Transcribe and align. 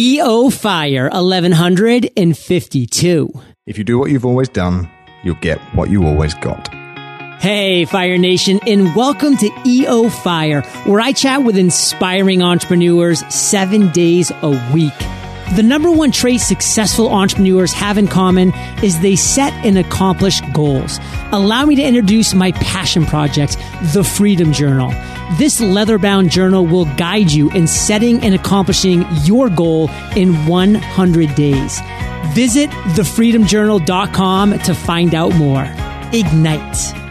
EO 0.00 0.48
Fire 0.50 1.10
1152. 1.12 3.32
If 3.66 3.78
you 3.78 3.82
do 3.82 3.98
what 3.98 4.12
you've 4.12 4.24
always 4.24 4.48
done, 4.48 4.88
you'll 5.24 5.34
get 5.40 5.58
what 5.74 5.90
you 5.90 6.06
always 6.06 6.34
got. 6.34 6.72
Hey, 7.40 7.84
Fire 7.84 8.16
Nation, 8.16 8.60
and 8.64 8.94
welcome 8.94 9.36
to 9.38 9.50
EO 9.66 10.08
Fire, 10.08 10.62
where 10.86 11.00
I 11.00 11.10
chat 11.10 11.42
with 11.42 11.56
inspiring 11.56 12.42
entrepreneurs 12.42 13.26
seven 13.34 13.90
days 13.90 14.30
a 14.30 14.50
week. 14.72 14.94
The 15.56 15.62
number 15.62 15.90
one 15.90 16.12
trait 16.12 16.40
successful 16.40 17.08
entrepreneurs 17.08 17.72
have 17.72 17.98
in 17.98 18.06
common 18.06 18.52
is 18.82 19.00
they 19.00 19.16
set 19.16 19.52
and 19.64 19.78
accomplish 19.78 20.40
goals. 20.52 21.00
Allow 21.32 21.64
me 21.64 21.74
to 21.76 21.82
introduce 21.82 22.34
my 22.34 22.52
passion 22.52 23.06
project, 23.06 23.56
the 23.94 24.04
Freedom 24.04 24.52
Journal. 24.52 24.90
This 25.38 25.60
leather 25.60 25.98
bound 25.98 26.30
journal 26.30 26.66
will 26.66 26.84
guide 26.96 27.32
you 27.32 27.50
in 27.50 27.66
setting 27.66 28.22
and 28.22 28.34
accomplishing 28.34 29.04
your 29.24 29.48
goal 29.48 29.90
in 30.14 30.34
100 30.46 31.34
days. 31.34 31.80
Visit 32.34 32.70
thefreedomjournal.com 32.70 34.58
to 34.60 34.74
find 34.74 35.14
out 35.14 35.34
more. 35.34 35.64
Ignite. 36.12 37.07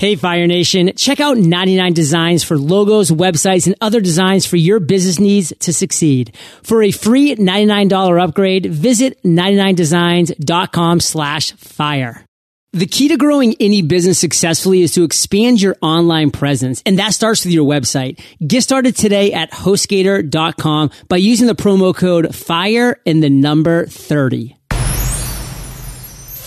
Hey 0.00 0.16
Fire 0.16 0.46
Nation, 0.46 0.92
check 0.96 1.20
out 1.20 1.36
99 1.36 1.92
Designs 1.92 2.42
for 2.42 2.56
logos, 2.56 3.10
websites, 3.10 3.66
and 3.66 3.76
other 3.82 4.00
designs 4.00 4.46
for 4.46 4.56
your 4.56 4.80
business 4.80 5.20
needs 5.20 5.52
to 5.58 5.74
succeed. 5.74 6.34
For 6.62 6.82
a 6.82 6.90
free 6.90 7.36
$99 7.36 8.18
upgrade, 8.18 8.64
visit 8.64 9.22
99designs.com 9.24 11.00
slash 11.00 11.52
fire. 11.52 12.24
The 12.72 12.86
key 12.86 13.08
to 13.08 13.18
growing 13.18 13.54
any 13.60 13.82
business 13.82 14.18
successfully 14.18 14.80
is 14.80 14.92
to 14.92 15.04
expand 15.04 15.60
your 15.60 15.76
online 15.82 16.30
presence, 16.30 16.82
and 16.86 16.98
that 16.98 17.12
starts 17.12 17.44
with 17.44 17.52
your 17.52 17.68
website. 17.68 18.18
Get 18.38 18.62
started 18.62 18.96
today 18.96 19.34
at 19.34 19.52
hostgator.com 19.52 20.92
by 21.10 21.18
using 21.18 21.46
the 21.46 21.54
promo 21.54 21.94
code 21.94 22.34
FIRE 22.34 22.98
and 23.04 23.22
the 23.22 23.28
number 23.28 23.84
30. 23.84 24.56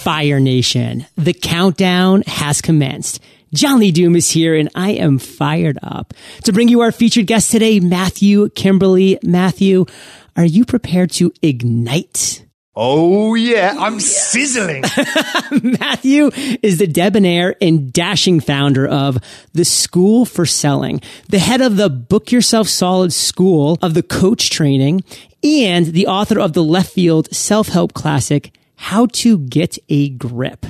Fire 0.04 0.40
Nation, 0.40 1.06
the 1.16 1.34
countdown 1.34 2.24
has 2.24 2.60
commenced. 2.60 3.22
John 3.54 3.80
Lee 3.80 3.92
Dumas 3.92 4.26
is 4.26 4.32
here 4.32 4.56
and 4.56 4.70
I 4.74 4.92
am 4.92 5.20
fired 5.20 5.78
up 5.84 6.16
to 6.44 6.52
bring 6.52 6.70
you 6.70 6.82
our 6.82 6.92
featured 6.92 7.28
guest 7.28 7.52
today, 7.52 7.80
Matthew 7.80 8.50
Kimberley. 8.50 9.20
Matthew, 9.22 9.86
are 10.36 10.46
you 10.46 10.66
prepared 10.66 11.12
to 11.12 11.32
ignite? 11.44 12.48
Oh 12.76 13.36
yeah, 13.36 13.76
I'm 13.78 14.00
sizzling. 14.00 14.82
Matthew 15.80 16.32
is 16.64 16.80
the 16.80 16.88
debonair 16.88 17.56
and 17.62 17.94
dashing 17.94 18.40
founder 18.40 18.88
of 18.88 19.20
the 19.54 19.66
School 19.66 20.26
for 20.26 20.48
Selling, 20.48 21.00
the 21.30 21.38
head 21.38 21.62
of 21.62 21.76
the 21.76 21.92
Book 21.92 22.32
Yourself 22.32 22.68
Solid 22.68 23.14
School 23.14 23.78
of 23.84 23.94
the 23.94 24.02
Coach 24.02 24.50
Training, 24.50 25.04
and 25.44 25.86
the 25.86 26.08
author 26.08 26.40
of 26.40 26.54
the 26.54 26.64
left 26.64 26.92
field 26.92 27.32
self-help 27.32 27.94
classic, 27.94 28.58
How 28.76 29.06
to 29.06 29.38
Get 29.38 29.78
a 29.90 30.10
Grip. 30.10 30.66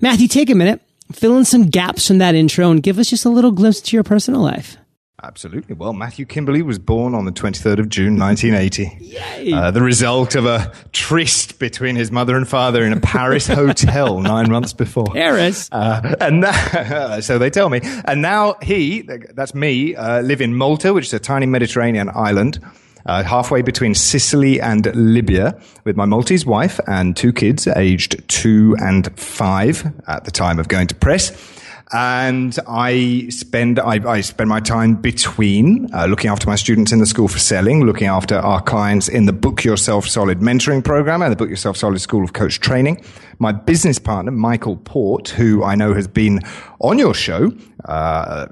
Matthew, 0.00 0.26
take 0.26 0.50
a 0.50 0.56
minute 0.56 0.82
fill 1.12 1.36
in 1.36 1.44
some 1.44 1.66
gaps 1.66 2.08
from 2.08 2.18
that 2.18 2.34
intro 2.34 2.70
and 2.70 2.82
give 2.82 2.98
us 2.98 3.10
just 3.10 3.24
a 3.24 3.30
little 3.30 3.52
glimpse 3.52 3.80
to 3.82 3.96
your 3.96 4.04
personal 4.04 4.40
life. 4.40 4.76
Absolutely. 5.22 5.74
Well, 5.74 5.94
Matthew 5.94 6.26
Kimberley 6.26 6.60
was 6.60 6.78
born 6.78 7.14
on 7.14 7.24
the 7.24 7.32
23rd 7.32 7.78
of 7.78 7.88
June, 7.88 8.18
1980. 8.18 9.52
Uh, 9.52 9.70
the 9.70 9.80
result 9.80 10.34
of 10.34 10.44
a 10.44 10.70
tryst 10.92 11.58
between 11.58 11.96
his 11.96 12.12
mother 12.12 12.36
and 12.36 12.46
father 12.46 12.84
in 12.84 12.92
a 12.92 13.00
Paris 13.00 13.46
hotel 13.48 14.20
nine 14.20 14.50
months 14.50 14.74
before. 14.74 15.06
Paris. 15.06 15.70
Uh, 15.72 16.14
and 16.20 16.42
now, 16.42 17.20
so 17.20 17.38
they 17.38 17.48
tell 17.48 17.70
me. 17.70 17.80
And 18.04 18.20
now 18.20 18.56
he, 18.62 19.08
that's 19.34 19.54
me, 19.54 19.96
uh, 19.96 20.20
live 20.20 20.42
in 20.42 20.54
Malta, 20.54 20.92
which 20.92 21.06
is 21.06 21.14
a 21.14 21.18
tiny 21.18 21.46
Mediterranean 21.46 22.10
island 22.14 22.60
uh, 23.06 23.22
halfway 23.22 23.62
between 23.62 23.94
Sicily 23.94 24.60
and 24.60 24.94
Libya 24.94 25.58
with 25.84 25.96
my 25.96 26.04
Maltese 26.04 26.44
wife 26.44 26.78
and 26.86 27.16
two 27.16 27.32
kids 27.32 27.66
aged 27.66 28.28
two 28.28 28.76
and 28.80 29.18
five 29.18 29.92
at 30.06 30.24
the 30.24 30.30
time 30.30 30.58
of 30.58 30.68
going 30.68 30.86
to 30.88 30.94
press 30.94 31.55
and 31.92 32.58
I 32.66 33.28
spend 33.28 33.78
I, 33.78 34.00
I, 34.08 34.20
spend 34.20 34.48
my 34.48 34.58
time 34.58 34.96
between 34.96 35.88
uh, 35.94 36.06
looking 36.06 36.30
after 36.30 36.48
my 36.48 36.56
students 36.56 36.90
in 36.90 36.98
the 36.98 37.06
school 37.06 37.28
for 37.28 37.38
selling, 37.38 37.84
looking 37.84 38.08
after 38.08 38.36
our 38.36 38.60
clients 38.60 39.08
in 39.08 39.26
the 39.26 39.32
Book 39.32 39.62
Yourself 39.62 40.08
Solid 40.08 40.40
mentoring 40.40 40.82
program 40.82 41.22
and 41.22 41.30
the 41.30 41.36
Book 41.36 41.48
Yourself 41.48 41.76
Solid 41.76 42.00
School 42.00 42.24
of 42.24 42.32
Coach 42.32 42.58
Training. 42.58 43.04
My 43.38 43.52
business 43.52 43.98
partner 43.98 44.32
Michael 44.32 44.76
Port, 44.78 45.28
who 45.28 45.62
I 45.62 45.74
know 45.74 45.94
has 45.94 46.08
been 46.08 46.40
on 46.80 46.98
your 46.98 47.14
show 47.14 47.52
uh, 47.84 48.46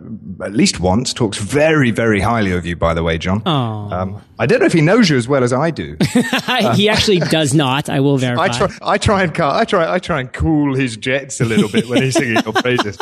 at 0.45 0.53
least 0.53 0.78
once, 0.78 1.12
talks 1.12 1.39
very 1.39 1.91
very 1.91 2.21
highly 2.21 2.53
of 2.53 2.65
you. 2.65 2.77
By 2.77 2.95
the 2.95 3.03
way, 3.03 3.19
John. 3.19 3.43
Um, 3.47 4.22
I 4.39 4.47
don't 4.47 4.61
know 4.61 4.66
if 4.66 4.72
he 4.72 4.81
knows 4.81 5.09
you 5.11 5.16
as 5.16 5.27
well 5.27 5.43
as 5.43 5.53
I 5.53 5.71
do. 5.71 5.97
he 6.75 6.89
actually 6.89 7.19
does 7.19 7.55
not. 7.55 7.89
I 7.89 8.01
will 8.01 8.19
verify. 8.19 8.45
I 8.45 8.49
try. 8.49 8.69
I 8.83 8.99
try 8.99 9.22
and 9.22 9.41
I 9.41 9.65
try. 9.65 9.93
I 9.93 9.99
try 9.99 10.21
and 10.21 10.33
cool 10.33 10.75
his 10.75 10.97
jets 10.97 11.41
a 11.41 11.45
little 11.45 11.69
bit 11.69 11.89
when 11.89 12.03
he's 12.03 12.15
singing 12.15 12.43
your 12.45 12.53
praises. 12.53 12.97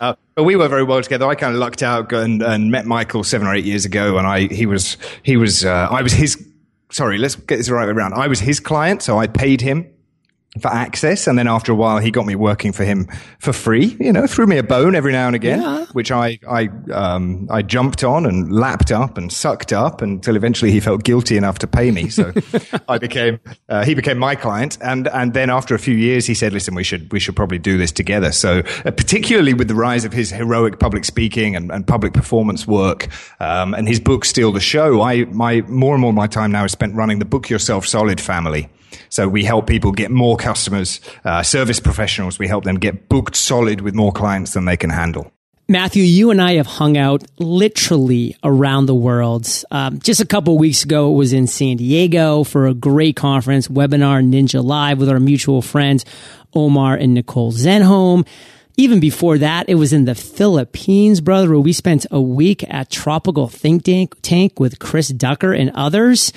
Uh, 0.00 0.14
but 0.34 0.44
we 0.44 0.56
were 0.56 0.68
very 0.68 0.84
well 0.84 1.00
together. 1.02 1.26
I 1.26 1.34
kind 1.34 1.54
of 1.54 1.58
lucked 1.58 1.82
out 1.82 2.12
and, 2.12 2.42
and, 2.42 2.70
met 2.70 2.84
Michael 2.84 3.24
seven 3.24 3.46
or 3.46 3.54
eight 3.54 3.64
years 3.64 3.86
ago, 3.86 4.18
and 4.18 4.26
I 4.26 4.46
he 4.46 4.66
was 4.66 4.98
he 5.22 5.38
was 5.38 5.64
uh, 5.64 5.88
I 5.90 6.02
was 6.02 6.12
his. 6.12 6.46
Sorry, 6.90 7.16
let's 7.16 7.34
get 7.34 7.56
this 7.56 7.70
right 7.70 7.86
way 7.86 7.92
around. 7.92 8.12
I 8.12 8.28
was 8.28 8.40
his 8.40 8.60
client, 8.60 9.02
so 9.02 9.18
I 9.18 9.26
paid 9.26 9.62
him 9.62 9.90
for 10.60 10.68
access. 10.68 11.26
And 11.26 11.38
then 11.38 11.48
after 11.48 11.72
a 11.72 11.74
while, 11.74 11.98
he 11.98 12.10
got 12.10 12.26
me 12.26 12.34
working 12.34 12.72
for 12.72 12.84
him 12.84 13.08
for 13.38 13.52
free, 13.52 13.96
you 14.00 14.12
know, 14.12 14.26
threw 14.26 14.46
me 14.46 14.58
a 14.58 14.62
bone 14.62 14.94
every 14.94 15.12
now 15.12 15.26
and 15.26 15.36
again, 15.36 15.60
yeah. 15.60 15.86
which 15.92 16.10
I, 16.10 16.38
I, 16.48 16.68
um, 16.92 17.46
I 17.50 17.62
jumped 17.62 18.04
on 18.04 18.26
and 18.26 18.52
lapped 18.52 18.90
up 18.90 19.18
and 19.18 19.32
sucked 19.32 19.72
up 19.72 20.02
until 20.02 20.36
eventually 20.36 20.70
he 20.70 20.80
felt 20.80 21.04
guilty 21.04 21.36
enough 21.36 21.58
to 21.60 21.66
pay 21.66 21.90
me. 21.90 22.08
So 22.08 22.32
I 22.88 22.98
became, 22.98 23.40
uh, 23.68 23.84
he 23.84 23.94
became 23.94 24.18
my 24.18 24.34
client. 24.34 24.78
And, 24.80 25.08
and 25.08 25.34
then 25.34 25.50
after 25.50 25.74
a 25.74 25.78
few 25.78 25.94
years, 25.94 26.26
he 26.26 26.34
said, 26.34 26.52
listen, 26.52 26.74
we 26.74 26.84
should, 26.84 27.12
we 27.12 27.20
should 27.20 27.36
probably 27.36 27.58
do 27.58 27.78
this 27.78 27.92
together. 27.92 28.32
So 28.32 28.62
uh, 28.84 28.90
particularly 28.90 29.54
with 29.54 29.68
the 29.68 29.74
rise 29.74 30.04
of 30.04 30.12
his 30.12 30.30
heroic 30.30 30.78
public 30.78 31.04
speaking 31.04 31.56
and, 31.56 31.70
and 31.70 31.86
public 31.86 32.12
performance 32.12 32.66
work, 32.66 33.08
um, 33.40 33.74
and 33.74 33.88
his 33.88 34.00
book, 34.00 34.24
Steal 34.24 34.52
the 34.52 34.60
Show, 34.60 35.02
I, 35.02 35.24
my, 35.26 35.62
more 35.62 35.94
and 35.94 36.00
more 36.00 36.10
of 36.10 36.16
my 36.16 36.26
time 36.26 36.52
now 36.52 36.64
is 36.64 36.72
spent 36.72 36.94
running 36.94 37.18
the 37.18 37.24
Book 37.24 37.50
Yourself 37.50 37.86
Solid 37.86 38.20
family. 38.20 38.68
So 39.08 39.28
we 39.28 39.44
help 39.44 39.66
people 39.66 39.92
get 39.92 40.10
more 40.10 40.36
customers, 40.36 41.00
uh, 41.24 41.42
service 41.42 41.80
professionals. 41.80 42.38
We 42.38 42.48
help 42.48 42.64
them 42.64 42.76
get 42.76 43.08
booked 43.08 43.36
solid 43.36 43.80
with 43.80 43.94
more 43.94 44.12
clients 44.12 44.52
than 44.52 44.64
they 44.64 44.76
can 44.76 44.90
handle. 44.90 45.32
Matthew, 45.68 46.04
you 46.04 46.30
and 46.30 46.40
I 46.40 46.54
have 46.54 46.66
hung 46.68 46.96
out 46.96 47.24
literally 47.40 48.36
around 48.44 48.86
the 48.86 48.94
world. 48.94 49.48
Um, 49.72 49.98
just 49.98 50.20
a 50.20 50.24
couple 50.24 50.56
weeks 50.58 50.84
ago, 50.84 51.10
it 51.10 51.16
was 51.16 51.32
in 51.32 51.48
San 51.48 51.78
Diego 51.78 52.44
for 52.44 52.68
a 52.68 52.74
great 52.74 53.16
conference, 53.16 53.66
webinar 53.66 54.24
Ninja 54.24 54.62
Live 54.62 55.00
with 55.00 55.08
our 55.08 55.18
mutual 55.18 55.62
friends, 55.62 56.04
Omar 56.54 56.94
and 56.94 57.14
Nicole 57.14 57.50
Zenhom. 57.50 58.24
Even 58.76 59.00
before 59.00 59.38
that, 59.38 59.68
it 59.68 59.74
was 59.74 59.92
in 59.92 60.04
the 60.04 60.14
Philippines, 60.14 61.20
brother, 61.20 61.48
where 61.48 61.58
we 61.58 61.72
spent 61.72 62.06
a 62.12 62.20
week 62.20 62.62
at 62.72 62.88
Tropical 62.88 63.48
Think 63.48 63.82
Tank, 63.84 64.14
tank 64.22 64.60
with 64.60 64.78
Chris 64.78 65.08
Ducker 65.08 65.52
and 65.52 65.72
others. 65.74 66.32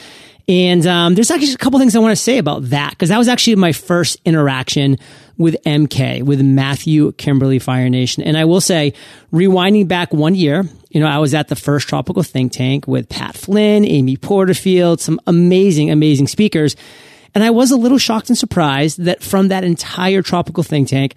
And 0.49 0.87
um, 0.87 1.13
there's 1.13 1.29
actually 1.29 1.53
a 1.53 1.57
couple 1.57 1.77
things 1.77 1.95
I 1.95 1.99
want 1.99 2.11
to 2.11 2.21
say 2.21 2.39
about 2.39 2.71
that 2.71 2.89
because 2.89 3.09
that 3.09 3.19
was 3.19 3.27
actually 3.27 3.55
my 3.55 3.71
first 3.71 4.19
interaction 4.25 4.97
with 5.37 5.55
MK, 5.63 6.23
with 6.23 6.41
Matthew 6.41 7.11
Kimberley 7.13 7.59
Fire 7.59 7.87
Nation. 7.87 8.23
And 8.23 8.35
I 8.35 8.45
will 8.45 8.59
say, 8.59 8.93
rewinding 9.31 9.87
back 9.87 10.11
one 10.11 10.33
year, 10.33 10.63
you 10.89 10.99
know, 10.99 11.05
I 11.05 11.19
was 11.19 11.35
at 11.35 11.49
the 11.49 11.55
first 11.55 11.87
tropical 11.87 12.23
think 12.23 12.51
tank 12.51 12.87
with 12.87 13.07
Pat 13.09 13.37
Flynn, 13.37 13.85
Amy 13.85 14.17
Porterfield, 14.17 14.99
some 14.99 15.21
amazing, 15.27 15.91
amazing 15.91 16.25
speakers. 16.27 16.75
And 17.35 17.43
I 17.43 17.51
was 17.51 17.69
a 17.69 17.77
little 17.77 17.99
shocked 17.99 18.29
and 18.29 18.37
surprised 18.37 19.03
that 19.03 19.21
from 19.21 19.49
that 19.49 19.63
entire 19.63 20.23
tropical 20.23 20.63
think 20.63 20.87
tank, 20.87 21.13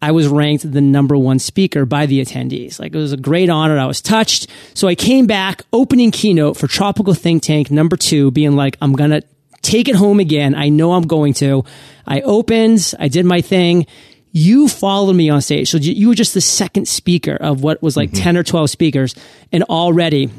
I 0.00 0.12
was 0.12 0.28
ranked 0.28 0.70
the 0.70 0.80
number 0.80 1.16
one 1.16 1.38
speaker 1.38 1.86
by 1.86 2.06
the 2.06 2.20
attendees. 2.20 2.78
Like 2.78 2.94
it 2.94 2.98
was 2.98 3.12
a 3.12 3.16
great 3.16 3.48
honor. 3.48 3.78
I 3.78 3.86
was 3.86 4.00
touched. 4.02 4.48
So 4.74 4.88
I 4.88 4.94
came 4.94 5.26
back 5.26 5.62
opening 5.72 6.10
keynote 6.10 6.56
for 6.56 6.66
Tropical 6.66 7.14
Think 7.14 7.42
Tank 7.42 7.70
number 7.70 7.96
two, 7.96 8.30
being 8.30 8.56
like, 8.56 8.76
I'm 8.80 8.92
going 8.92 9.10
to 9.10 9.22
take 9.62 9.88
it 9.88 9.96
home 9.96 10.20
again. 10.20 10.54
I 10.54 10.68
know 10.68 10.92
I'm 10.92 11.06
going 11.06 11.34
to. 11.34 11.64
I 12.06 12.20
opened, 12.20 12.94
I 12.98 13.08
did 13.08 13.24
my 13.24 13.40
thing. 13.40 13.86
You 14.32 14.68
followed 14.68 15.14
me 15.14 15.30
on 15.30 15.40
stage. 15.40 15.70
So 15.70 15.78
you 15.78 16.08
were 16.08 16.14
just 16.14 16.34
the 16.34 16.42
second 16.42 16.86
speaker 16.86 17.34
of 17.34 17.62
what 17.62 17.82
was 17.82 17.96
like 17.96 18.10
mm-hmm. 18.10 18.22
10 18.22 18.36
or 18.36 18.42
12 18.42 18.70
speakers. 18.70 19.14
And 19.50 19.62
already, 19.64 20.30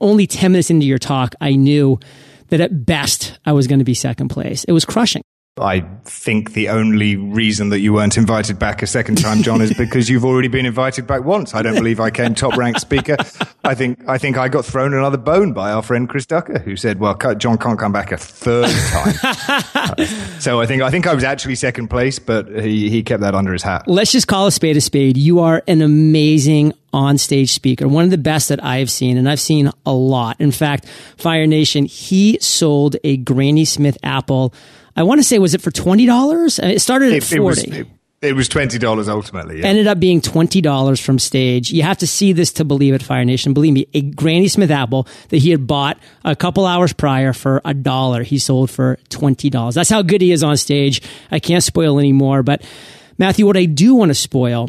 only 0.00 0.26
10 0.26 0.52
minutes 0.52 0.70
into 0.70 0.86
your 0.86 0.98
talk, 0.98 1.34
I 1.40 1.56
knew 1.56 2.00
that 2.48 2.60
at 2.60 2.86
best 2.86 3.38
I 3.44 3.52
was 3.52 3.66
going 3.66 3.80
to 3.80 3.84
be 3.84 3.94
second 3.94 4.28
place. 4.28 4.64
It 4.64 4.72
was 4.72 4.84
crushing. 4.84 5.22
I 5.56 5.84
think 6.04 6.54
the 6.54 6.68
only 6.68 7.14
reason 7.14 7.68
that 7.68 7.78
you 7.78 7.92
weren't 7.92 8.16
invited 8.16 8.58
back 8.58 8.82
a 8.82 8.88
second 8.88 9.18
time, 9.18 9.40
John, 9.40 9.60
is 9.60 9.72
because 9.72 10.10
you've 10.10 10.24
already 10.24 10.48
been 10.48 10.66
invited 10.66 11.06
back 11.06 11.22
once. 11.22 11.54
I 11.54 11.62
don't 11.62 11.76
believe 11.76 12.00
I 12.00 12.10
came 12.10 12.34
top 12.34 12.56
ranked 12.56 12.80
speaker. 12.80 13.16
I 13.62 13.76
think 13.76 14.00
I 14.08 14.18
think 14.18 14.36
I 14.36 14.48
got 14.48 14.64
thrown 14.64 14.94
another 14.94 15.16
bone 15.16 15.52
by 15.52 15.70
our 15.70 15.80
friend 15.80 16.08
Chris 16.08 16.26
Ducker, 16.26 16.58
who 16.58 16.74
said, 16.74 16.98
"Well, 16.98 17.14
John 17.36 17.56
can't 17.56 17.78
come 17.78 17.92
back 17.92 18.10
a 18.10 18.16
third 18.16 18.68
time." 18.68 20.06
so 20.40 20.60
I 20.60 20.66
think 20.66 20.82
I 20.82 20.90
think 20.90 21.06
I 21.06 21.14
was 21.14 21.22
actually 21.22 21.54
second 21.54 21.86
place, 21.86 22.18
but 22.18 22.48
he 22.48 22.90
he 22.90 23.04
kept 23.04 23.20
that 23.20 23.36
under 23.36 23.52
his 23.52 23.62
hat. 23.62 23.84
Let's 23.86 24.10
just 24.10 24.26
call 24.26 24.48
a 24.48 24.52
spade 24.52 24.76
a 24.76 24.80
spade. 24.80 25.16
You 25.16 25.38
are 25.38 25.62
an 25.68 25.82
amazing 25.82 26.72
on 26.92 27.16
stage 27.16 27.52
speaker, 27.52 27.86
one 27.86 28.02
of 28.02 28.10
the 28.10 28.18
best 28.18 28.48
that 28.48 28.62
I 28.62 28.78
have 28.78 28.90
seen, 28.90 29.16
and 29.16 29.28
I've 29.28 29.40
seen 29.40 29.70
a 29.86 29.92
lot. 29.92 30.40
In 30.40 30.50
fact, 30.50 30.86
Fire 31.16 31.46
Nation, 31.46 31.84
he 31.84 32.38
sold 32.40 32.96
a 33.04 33.18
Granny 33.18 33.64
Smith 33.64 33.98
apple 34.02 34.52
I 34.96 35.02
want 35.02 35.18
to 35.18 35.24
say, 35.24 35.38
was 35.38 35.54
it 35.54 35.60
for 35.60 35.70
twenty 35.70 36.06
dollars? 36.06 36.58
Uh, 36.58 36.66
it 36.66 36.80
started 36.80 37.12
at 37.12 37.18
it, 37.18 37.24
forty. 37.24 37.36
It 37.36 37.42
was, 37.42 37.64
it, 37.64 37.86
it 38.22 38.32
was 38.34 38.48
twenty 38.48 38.78
dollars 38.78 39.08
ultimately. 39.08 39.60
Yeah. 39.60 39.66
Ended 39.66 39.86
up 39.86 40.00
being 40.00 40.20
twenty 40.20 40.60
dollars 40.60 41.00
from 41.00 41.18
stage. 41.18 41.70
You 41.70 41.82
have 41.82 41.98
to 41.98 42.06
see 42.06 42.32
this 42.32 42.52
to 42.54 42.64
believe 42.64 42.94
it, 42.94 43.02
Fire 43.02 43.24
Nation. 43.24 43.54
Believe 43.54 43.74
me, 43.74 43.86
a 43.92 44.00
Granny 44.00 44.48
Smith 44.48 44.70
apple 44.70 45.06
that 45.28 45.38
he 45.38 45.50
had 45.50 45.66
bought 45.66 45.98
a 46.24 46.34
couple 46.34 46.64
hours 46.64 46.92
prior 46.92 47.32
for 47.32 47.60
a 47.64 47.74
dollar, 47.74 48.22
he 48.22 48.38
sold 48.38 48.70
for 48.70 48.98
twenty 49.08 49.50
dollars. 49.50 49.74
That's 49.74 49.90
how 49.90 50.02
good 50.02 50.20
he 50.20 50.32
is 50.32 50.42
on 50.42 50.56
stage. 50.56 51.02
I 51.30 51.38
can't 51.38 51.62
spoil 51.62 51.98
anymore, 51.98 52.42
but 52.42 52.62
Matthew, 53.18 53.46
what 53.46 53.56
I 53.56 53.66
do 53.66 53.94
want 53.94 54.10
to 54.10 54.14
spoil 54.14 54.68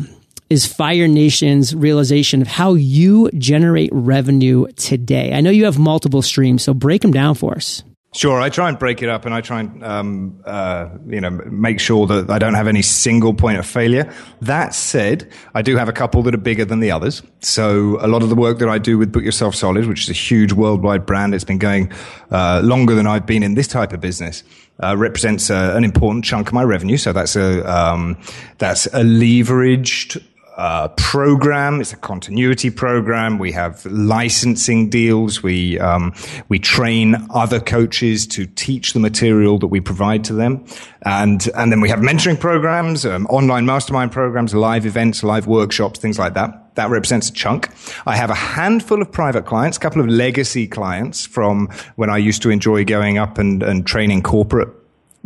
is 0.50 0.66
Fire 0.66 1.08
Nation's 1.08 1.74
realization 1.74 2.42
of 2.42 2.48
how 2.48 2.76
you 2.76 3.32
generate 3.32 3.90
revenue 3.92 4.68
today. 4.76 5.34
I 5.34 5.42
know 5.42 5.50
you 5.50 5.66
have 5.66 5.80
multiple 5.80 6.22
streams, 6.22 6.62
so 6.62 6.74
break 6.74 7.02
them 7.02 7.12
down 7.12 7.34
for 7.34 7.56
us. 7.56 7.82
Sure, 8.16 8.40
I 8.40 8.48
try 8.48 8.70
and 8.70 8.80
break 8.80 9.04
it 9.04 9.10
up, 9.10 9.26
and 9.26 9.36
I 9.36 9.42
try 9.42 9.60
and 9.60 9.84
um, 9.84 10.42
uh, 10.46 10.88
you 11.06 11.20
know 11.20 11.32
make 11.32 11.82
sure 11.82 12.08
that 12.08 12.30
I 12.30 12.40
don't 12.40 12.54
have 12.54 12.66
any 12.66 12.82
single 12.82 13.34
point 13.34 13.58
of 13.58 13.66
failure. 13.66 14.10
That 14.40 14.74
said, 14.74 15.30
I 15.54 15.62
do 15.62 15.76
have 15.76 15.90
a 15.90 15.92
couple 15.92 16.24
that 16.24 16.34
are 16.34 16.38
bigger 16.38 16.64
than 16.64 16.80
the 16.80 16.92
others. 16.92 17.22
So 17.42 17.98
a 18.00 18.08
lot 18.08 18.24
of 18.24 18.30
the 18.30 18.36
work 18.36 18.60
that 18.60 18.70
I 18.70 18.78
do 18.78 18.98
with 18.98 19.12
Book 19.12 19.24
Yourself 19.24 19.54
Solid, 19.54 19.86
which 19.88 20.04
is 20.04 20.10
a 20.10 20.14
huge 20.14 20.54
worldwide 20.54 21.06
brand, 21.06 21.36
it's 21.36 21.44
been 21.44 21.58
going 21.58 21.92
uh, 22.32 22.62
longer 22.64 22.96
than 22.96 23.06
I've 23.06 23.26
been 23.26 23.44
in 23.44 23.56
this 23.56 23.68
type 23.68 23.92
of 23.92 24.00
business. 24.00 24.44
Uh, 24.82 24.96
represents 24.96 25.50
a, 25.50 25.76
an 25.76 25.84
important 25.84 26.24
chunk 26.24 26.48
of 26.48 26.54
my 26.54 26.64
revenue, 26.64 26.98
so 26.98 27.12
that's 27.12 27.36
a 27.36 27.70
um, 27.70 28.18
that's 28.60 28.86
a 28.88 29.02
leveraged 29.04 30.24
uh, 30.56 30.88
program. 30.90 31.82
It's 31.82 31.94
a 31.94 31.98
continuity 31.98 32.70
program. 32.70 33.40
We 33.40 33.52
have 33.52 33.86
licensing 33.86 34.90
deals. 34.90 35.44
We 35.44 35.80
um, 35.80 36.14
we 36.50 36.60
train 36.60 37.16
other 37.30 37.60
coaches 37.60 38.26
to 38.28 38.46
teach 38.46 38.94
the 38.94 39.00
material 39.00 39.60
that 39.60 39.68
we 39.68 39.82
provide 39.82 40.24
to 40.26 40.34
them, 40.34 40.66
and 41.04 41.48
and 41.56 41.72
then 41.72 41.82
we 41.82 41.90
have 41.90 42.00
mentoring 42.00 42.40
programs, 42.40 43.06
um, 43.06 43.26
online 43.28 43.66
mastermind 43.66 44.12
programs, 44.12 44.54
live 44.54 44.86
events, 44.86 45.24
live 45.24 45.48
workshops, 45.48 46.00
things 46.00 46.18
like 46.18 46.34
that. 46.36 46.76
That 46.76 46.90
represents 46.90 47.30
a 47.30 47.34
chunk. 47.34 47.70
I 48.06 48.18
have 48.18 48.30
a 48.30 48.36
handful 48.36 49.02
of 49.02 49.12
private 49.12 49.46
clients, 49.46 49.78
a 49.78 49.80
couple 49.80 50.02
of 50.02 50.08
legacy 50.08 50.68
clients 50.68 51.26
from 51.26 51.70
when 51.96 52.10
I 52.10 52.18
used 52.18 52.42
to 52.42 52.50
enjoy 52.50 52.84
going 52.84 53.18
up 53.18 53.38
and, 53.38 53.64
and 53.64 53.88
training 53.88 54.24
corporate 54.24 54.85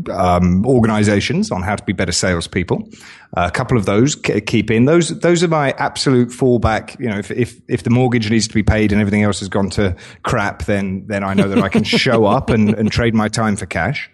um, 0.10 0.66
organizations 0.66 1.51
on 1.51 1.62
how 1.62 1.75
to 1.75 1.84
be 1.84 1.94
better 1.94 2.12
salespeople. 2.12 2.88
Uh, 3.36 3.46
a 3.48 3.51
couple 3.51 3.78
of 3.78 3.86
those 3.86 4.16
keep 4.16 4.72
in. 4.72 4.86
Those 4.86 5.19
those 5.19 5.44
are 5.44 5.48
my 5.48 5.72
absolute 5.74 6.30
fallback. 6.30 7.00
You 7.00 7.10
know, 7.10 7.18
if, 7.18 7.31
if 7.31 7.60
if 7.68 7.84
the 7.84 7.90
mortgage 7.90 8.30
needs 8.30 8.48
to 8.48 8.54
be 8.54 8.63
paid 8.63 8.92
and 8.92 9.00
everything 9.01 9.24
else 9.24 9.40
has 9.40 9.50
gone 9.50 9.69
to 9.72 9.96
crap, 10.24 10.66
then 10.66 11.06
then 11.07 11.24
I 11.24 11.34
know 11.34 11.48
that 11.48 11.60
I 11.60 11.69
can 11.69 11.84
show 12.04 12.25
up 12.25 12.50
and, 12.50 12.74
and 12.74 12.92
trade 12.92 13.13
my 13.13 13.28
time 13.28 13.56
for 13.56 13.66
cash. 13.66 14.10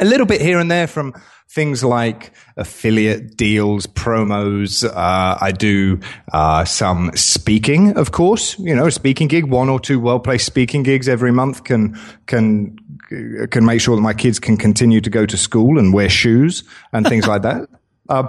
A 0.00 0.04
little 0.04 0.26
bit 0.26 0.40
here 0.40 0.58
and 0.58 0.70
there 0.70 0.86
from 0.86 1.14
things 1.48 1.82
like 1.82 2.32
affiliate 2.56 3.36
deals, 3.36 3.86
promos. 3.86 4.84
Uh, 4.84 5.38
I 5.40 5.52
do 5.52 6.00
uh, 6.32 6.64
some 6.64 7.10
speaking, 7.14 7.96
of 7.96 8.12
course. 8.12 8.58
You 8.58 8.74
know, 8.74 8.90
speaking 8.90 9.28
gig, 9.28 9.46
one 9.46 9.68
or 9.68 9.80
two 9.80 9.98
well 10.00 10.20
placed 10.20 10.46
speaking 10.46 10.82
gigs 10.82 11.08
every 11.08 11.32
month 11.32 11.64
can 11.64 11.98
can 12.26 12.78
can 13.50 13.64
make 13.64 13.80
sure 13.80 13.96
that 13.96 14.02
my 14.02 14.14
kids 14.14 14.38
can 14.38 14.56
continue 14.56 15.00
to 15.00 15.10
go 15.10 15.24
to 15.26 15.36
school 15.36 15.78
and 15.78 15.94
wear 15.94 16.08
shoes 16.08 16.64
and 16.92 17.06
things 17.06 17.26
like 17.26 17.42
that. 17.42 17.68
Uh, 18.08 18.26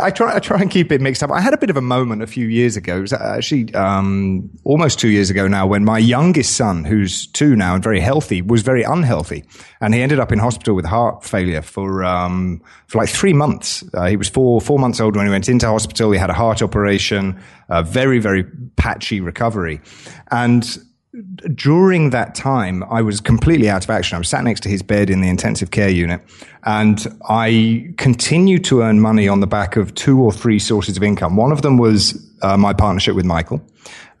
I 0.00 0.10
try, 0.10 0.36
I 0.36 0.38
try 0.38 0.58
and 0.58 0.70
keep 0.70 0.90
it 0.90 1.02
mixed 1.02 1.22
up. 1.22 1.30
I 1.30 1.42
had 1.42 1.52
a 1.52 1.58
bit 1.58 1.68
of 1.68 1.76
a 1.76 1.82
moment 1.82 2.22
a 2.22 2.26
few 2.26 2.46
years 2.46 2.78
ago. 2.78 2.96
It 2.96 3.00
was 3.02 3.12
actually 3.12 3.74
um, 3.74 4.48
almost 4.64 4.98
two 4.98 5.08
years 5.08 5.28
ago 5.28 5.46
now, 5.46 5.66
when 5.66 5.84
my 5.84 5.98
youngest 5.98 6.56
son, 6.56 6.84
who's 6.84 7.26
two 7.26 7.54
now 7.54 7.74
and 7.74 7.84
very 7.84 8.00
healthy, 8.00 8.40
was 8.40 8.62
very 8.62 8.82
unhealthy, 8.84 9.44
and 9.82 9.92
he 9.92 10.00
ended 10.00 10.18
up 10.18 10.32
in 10.32 10.38
hospital 10.38 10.74
with 10.74 10.86
heart 10.86 11.24
failure 11.24 11.60
for 11.60 12.04
um, 12.04 12.62
for 12.86 12.96
like 12.96 13.10
three 13.10 13.34
months. 13.34 13.84
Uh, 13.92 14.06
he 14.06 14.16
was 14.16 14.30
four 14.30 14.62
four 14.62 14.78
months 14.78 14.98
old 14.98 15.14
when 15.14 15.26
he 15.26 15.30
went 15.30 15.48
into 15.48 15.66
hospital. 15.66 16.10
He 16.10 16.18
had 16.18 16.30
a 16.30 16.34
heart 16.34 16.62
operation, 16.62 17.38
a 17.68 17.82
very 17.82 18.20
very 18.20 18.44
patchy 18.76 19.20
recovery, 19.20 19.82
and 20.30 20.78
during 21.54 22.10
that 22.10 22.34
time, 22.34 22.84
I 22.84 23.02
was 23.02 23.20
completely 23.20 23.68
out 23.68 23.84
of 23.84 23.90
action. 23.90 24.16
I 24.16 24.18
was 24.18 24.28
sat 24.28 24.44
next 24.44 24.62
to 24.62 24.68
his 24.68 24.82
bed 24.82 25.10
in 25.10 25.20
the 25.20 25.28
intensive 25.28 25.70
care 25.70 25.88
unit, 25.88 26.20
and 26.64 27.06
I 27.28 27.92
continued 27.96 28.64
to 28.64 28.82
earn 28.82 29.00
money 29.00 29.28
on 29.28 29.40
the 29.40 29.46
back 29.46 29.76
of 29.76 29.94
two 29.94 30.20
or 30.20 30.32
three 30.32 30.58
sources 30.58 30.96
of 30.96 31.02
income. 31.02 31.36
One 31.36 31.52
of 31.52 31.62
them 31.62 31.78
was 31.78 32.26
uh, 32.42 32.56
my 32.56 32.72
partnership 32.72 33.14
with 33.14 33.24
Michael. 33.24 33.60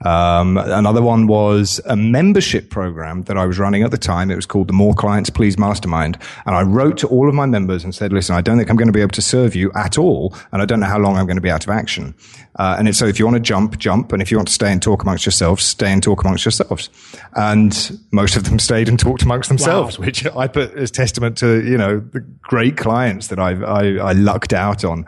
Um, 0.02 0.56
another 0.58 1.02
one 1.02 1.26
was 1.26 1.80
a 1.84 1.96
membership 1.96 2.70
program 2.70 3.22
that 3.24 3.36
I 3.36 3.44
was 3.46 3.58
running 3.58 3.82
at 3.82 3.90
the 3.90 3.98
time. 3.98 4.30
It 4.30 4.36
was 4.36 4.46
called 4.46 4.68
the 4.68 4.72
More 4.72 4.94
Clients 4.94 5.30
Please 5.30 5.58
Mastermind. 5.58 6.18
And 6.46 6.54
I 6.54 6.62
wrote 6.62 6.98
to 6.98 7.08
all 7.08 7.28
of 7.28 7.34
my 7.34 7.46
members 7.46 7.82
and 7.82 7.94
said, 7.94 8.12
listen, 8.12 8.36
I 8.36 8.40
don't 8.40 8.58
think 8.58 8.70
I'm 8.70 8.76
going 8.76 8.88
to 8.88 8.92
be 8.92 9.00
able 9.00 9.12
to 9.12 9.22
serve 9.22 9.56
you 9.56 9.72
at 9.74 9.98
all. 9.98 10.34
And 10.52 10.62
I 10.62 10.66
don't 10.66 10.80
know 10.80 10.86
how 10.86 10.98
long 10.98 11.16
I'm 11.16 11.26
going 11.26 11.36
to 11.36 11.42
be 11.42 11.50
out 11.50 11.64
of 11.64 11.70
action. 11.70 12.14
Uh, 12.56 12.76
and 12.78 12.88
it's 12.88 12.98
so 12.98 13.06
if 13.06 13.18
you 13.18 13.24
want 13.24 13.36
to 13.36 13.40
jump, 13.40 13.78
jump. 13.78 14.12
And 14.12 14.22
if 14.22 14.30
you 14.30 14.36
want 14.36 14.48
to 14.48 14.54
stay 14.54 14.72
and 14.72 14.82
talk 14.82 15.02
amongst 15.02 15.26
yourselves, 15.26 15.64
stay 15.64 15.92
and 15.92 16.02
talk 16.02 16.22
amongst 16.22 16.44
yourselves. 16.44 16.90
And 17.34 17.98
most 18.12 18.36
of 18.36 18.44
them 18.44 18.58
stayed 18.68 18.88
and 18.88 18.98
talked 18.98 19.22
amongst 19.22 19.48
themselves, 19.48 19.98
wow. 19.98 20.06
which 20.06 20.26
I 20.26 20.46
put 20.46 20.74
as 20.74 20.90
testament 20.90 21.38
to, 21.38 21.64
you 21.64 21.78
know, 21.78 22.00
the 22.00 22.20
great 22.20 22.76
clients 22.76 23.28
that 23.28 23.38
I've, 23.38 23.62
I, 23.64 23.96
I 23.96 24.12
lucked 24.12 24.52
out 24.52 24.84
on 24.84 25.06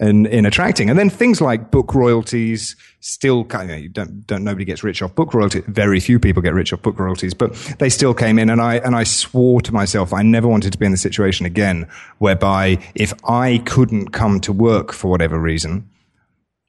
in, 0.00 0.26
in 0.26 0.46
attracting. 0.46 0.90
And 0.90 0.98
then 0.98 1.10
things 1.10 1.40
like 1.40 1.70
book 1.70 1.94
royalties 1.94 2.76
still 3.00 3.44
kind 3.44 3.70
of, 3.70 3.80
you 3.80 3.88
don't, 3.88 4.26
don't, 4.26 4.44
nobody 4.44 4.64
gets 4.64 4.82
rich 4.82 5.02
off 5.02 5.14
book 5.14 5.34
royalties. 5.34 5.64
Very 5.66 6.00
few 6.00 6.18
people 6.18 6.42
get 6.42 6.54
rich 6.54 6.72
off 6.72 6.82
book 6.82 6.98
royalties, 6.98 7.34
but 7.34 7.54
they 7.78 7.88
still 7.88 8.14
came 8.14 8.38
in. 8.38 8.50
And 8.50 8.60
I, 8.60 8.76
and 8.76 8.94
I 8.94 9.04
swore 9.04 9.60
to 9.62 9.72
myself, 9.72 10.12
I 10.12 10.22
never 10.22 10.48
wanted 10.48 10.72
to 10.72 10.78
be 10.78 10.86
in 10.86 10.92
the 10.92 10.98
situation 10.98 11.46
again 11.46 11.88
whereby 12.18 12.78
if 12.94 13.12
I 13.28 13.62
couldn't 13.66 14.10
come 14.10 14.40
to 14.40 14.52
work 14.52 14.92
for 14.92 15.10
whatever 15.10 15.38
reason, 15.38 15.88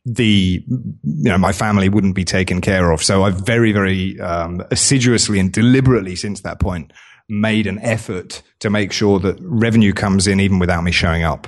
the 0.06 0.62
you 0.68 0.98
know 1.04 1.38
my 1.38 1.54
family 1.54 1.88
wouldn't 1.88 2.16
be 2.16 2.26
taken 2.26 2.60
care 2.60 2.92
of. 2.92 3.02
So 3.02 3.24
I've 3.24 3.46
very 3.46 3.72
very 3.72 4.20
um, 4.20 4.62
assiduously 4.70 5.40
and 5.40 5.52
deliberately 5.52 6.16
since 6.16 6.42
that 6.42 6.60
point 6.60 6.92
made 7.30 7.68
an 7.68 7.80
effort 7.80 8.42
to 8.60 8.70
make 8.70 8.92
sure 8.92 9.20
that 9.20 9.38
revenue 9.40 9.94
comes 9.94 10.28
in 10.28 10.40
even 10.40 10.60
without 10.60 10.84
me 10.84 10.92
showing 10.92 11.24
up. 11.24 11.48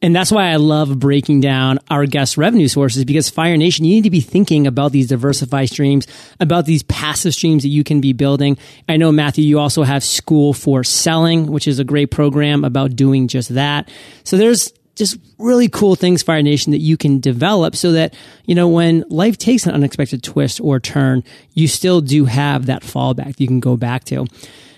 And 0.00 0.14
that's 0.14 0.30
why 0.30 0.50
I 0.50 0.56
love 0.56 0.98
breaking 0.98 1.40
down 1.40 1.80
our 1.90 2.06
guest 2.06 2.36
revenue 2.36 2.68
sources 2.68 3.04
because 3.04 3.28
Fire 3.28 3.56
Nation, 3.56 3.84
you 3.84 3.94
need 3.94 4.04
to 4.04 4.10
be 4.10 4.20
thinking 4.20 4.66
about 4.66 4.92
these 4.92 5.08
diversified 5.08 5.68
streams, 5.70 6.06
about 6.38 6.66
these 6.66 6.84
passive 6.84 7.34
streams 7.34 7.64
that 7.64 7.70
you 7.70 7.82
can 7.82 8.00
be 8.00 8.12
building. 8.12 8.58
I 8.88 8.96
know, 8.96 9.10
Matthew, 9.10 9.44
you 9.44 9.58
also 9.58 9.82
have 9.82 10.04
School 10.04 10.52
for 10.52 10.84
Selling, 10.84 11.46
which 11.46 11.66
is 11.66 11.80
a 11.80 11.84
great 11.84 12.12
program 12.12 12.64
about 12.64 12.94
doing 12.94 13.26
just 13.26 13.54
that. 13.54 13.90
So 14.22 14.36
there's 14.36 14.72
just 14.94 15.18
really 15.38 15.68
cool 15.68 15.94
things, 15.96 16.22
Fire 16.22 16.42
Nation, 16.42 16.72
that 16.72 16.80
you 16.80 16.96
can 16.96 17.18
develop 17.18 17.74
so 17.74 17.92
that, 17.92 18.14
you 18.44 18.54
know, 18.54 18.68
when 18.68 19.04
life 19.08 19.36
takes 19.38 19.66
an 19.66 19.72
unexpected 19.72 20.22
twist 20.22 20.60
or 20.60 20.78
turn, 20.78 21.24
you 21.54 21.66
still 21.66 22.00
do 22.00 22.24
have 22.24 22.66
that 22.66 22.82
fallback 22.82 23.26
that 23.36 23.40
you 23.40 23.46
can 23.46 23.60
go 23.60 23.76
back 23.76 24.04
to. 24.04 24.26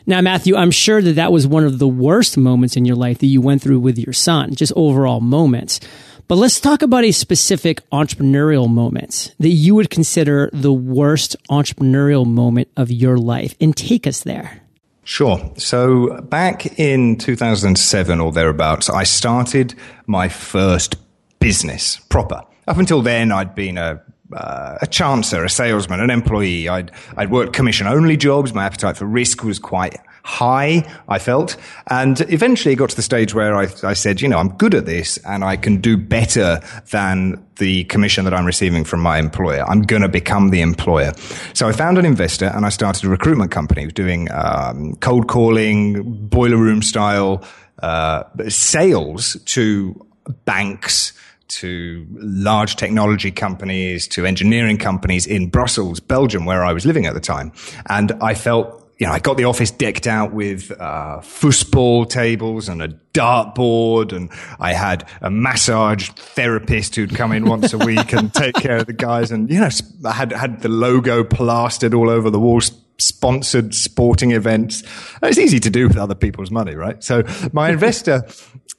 Now, 0.06 0.20
Matthew, 0.20 0.56
I'm 0.56 0.70
sure 0.70 1.02
that 1.02 1.14
that 1.14 1.32
was 1.32 1.46
one 1.46 1.64
of 1.64 1.78
the 1.78 1.88
worst 1.88 2.36
moments 2.36 2.76
in 2.76 2.84
your 2.84 2.96
life 2.96 3.18
that 3.18 3.26
you 3.26 3.40
went 3.40 3.62
through 3.62 3.80
with 3.80 3.98
your 3.98 4.12
son, 4.12 4.54
just 4.54 4.72
overall 4.76 5.20
moments. 5.20 5.80
But 6.28 6.36
let's 6.36 6.60
talk 6.60 6.82
about 6.82 7.04
a 7.04 7.12
specific 7.12 7.88
entrepreneurial 7.90 8.68
moment 8.68 9.34
that 9.40 9.48
you 9.48 9.74
would 9.74 9.90
consider 9.90 10.48
the 10.52 10.72
worst 10.72 11.36
entrepreneurial 11.50 12.24
moment 12.24 12.68
of 12.76 12.90
your 12.90 13.18
life 13.18 13.54
and 13.60 13.76
take 13.76 14.06
us 14.06 14.22
there. 14.22 14.62
Sure. 15.02 15.52
So 15.56 16.20
back 16.20 16.78
in 16.78 17.16
2007 17.16 18.20
or 18.20 18.30
thereabouts, 18.30 18.88
I 18.88 19.02
started 19.02 19.74
my 20.06 20.28
first 20.28 20.94
business 21.40 21.98
proper. 22.08 22.42
Up 22.68 22.78
until 22.78 23.02
then, 23.02 23.32
I'd 23.32 23.56
been 23.56 23.76
a 23.76 24.00
uh, 24.32 24.78
a 24.80 24.86
chancer, 24.86 25.44
a 25.44 25.48
salesman, 25.48 26.00
an 26.00 26.10
employee. 26.10 26.68
I'd 26.68 26.90
I'd 27.16 27.30
worked 27.30 27.52
commission 27.52 27.86
only 27.86 28.16
jobs. 28.16 28.54
My 28.54 28.64
appetite 28.64 28.96
for 28.96 29.06
risk 29.06 29.44
was 29.44 29.58
quite 29.58 29.96
high, 30.22 30.84
I 31.08 31.18
felt. 31.18 31.56
And 31.88 32.20
eventually 32.32 32.72
it 32.72 32.76
got 32.76 32.90
to 32.90 32.96
the 32.96 33.02
stage 33.02 33.34
where 33.34 33.56
I, 33.56 33.68
I 33.82 33.94
said, 33.94 34.20
you 34.20 34.28
know, 34.28 34.38
I'm 34.38 34.50
good 34.56 34.74
at 34.74 34.86
this 34.86 35.16
and 35.18 35.44
I 35.44 35.56
can 35.56 35.80
do 35.80 35.96
better 35.96 36.60
than 36.90 37.44
the 37.56 37.84
commission 37.84 38.24
that 38.24 38.34
I'm 38.34 38.44
receiving 38.44 38.84
from 38.84 39.00
my 39.00 39.18
employer. 39.18 39.64
I'm 39.68 39.82
going 39.82 40.02
to 40.02 40.08
become 40.08 40.50
the 40.50 40.60
employer. 40.60 41.12
So 41.54 41.68
I 41.68 41.72
found 41.72 41.98
an 41.98 42.04
investor 42.04 42.46
and 42.46 42.64
I 42.66 42.68
started 42.68 43.04
a 43.04 43.08
recruitment 43.08 43.50
company 43.50 43.86
doing 43.86 44.28
um, 44.32 44.94
cold 44.96 45.28
calling, 45.28 46.02
boiler 46.28 46.56
room 46.56 46.82
style 46.82 47.44
uh, 47.82 48.24
sales 48.48 49.36
to 49.46 50.06
banks, 50.44 51.12
to 51.50 52.06
large 52.10 52.76
technology 52.76 53.30
companies, 53.30 54.08
to 54.08 54.24
engineering 54.24 54.78
companies 54.78 55.26
in 55.26 55.48
Brussels, 55.48 56.00
Belgium, 56.00 56.44
where 56.44 56.64
I 56.64 56.72
was 56.72 56.86
living 56.86 57.06
at 57.06 57.14
the 57.14 57.20
time. 57.20 57.52
And 57.88 58.12
I 58.20 58.34
felt 58.34 58.80
you 59.00 59.06
know, 59.06 59.14
I 59.14 59.18
got 59.18 59.38
the 59.38 59.44
office 59.44 59.70
decked 59.70 60.06
out 60.06 60.34
with 60.34 60.70
uh, 60.72 61.20
foosball 61.22 62.06
tables 62.06 62.68
and 62.68 62.82
a 62.82 62.88
dartboard, 63.14 64.12
and 64.12 64.30
I 64.60 64.74
had 64.74 65.08
a 65.22 65.30
massage 65.30 66.10
therapist 66.10 66.96
who'd 66.96 67.16
come 67.16 67.32
in 67.32 67.46
once 67.46 67.72
a 67.72 67.78
week 67.86 68.12
and 68.12 68.32
take 68.32 68.54
care 68.56 68.76
of 68.76 68.86
the 68.86 68.92
guys. 68.92 69.30
And 69.30 69.50
you 69.50 69.58
know, 69.58 69.70
I 70.04 70.12
had 70.12 70.32
had 70.32 70.60
the 70.60 70.68
logo 70.68 71.24
plastered 71.24 71.94
all 71.94 72.10
over 72.10 72.28
the 72.28 72.38
walls, 72.38 72.72
sponsored 72.98 73.74
sporting 73.74 74.32
events. 74.32 74.82
It's 75.22 75.38
easy 75.38 75.60
to 75.60 75.70
do 75.70 75.88
with 75.88 75.96
other 75.96 76.14
people's 76.14 76.50
money, 76.50 76.74
right? 76.74 77.02
So 77.02 77.22
my 77.54 77.70
investor 77.72 78.28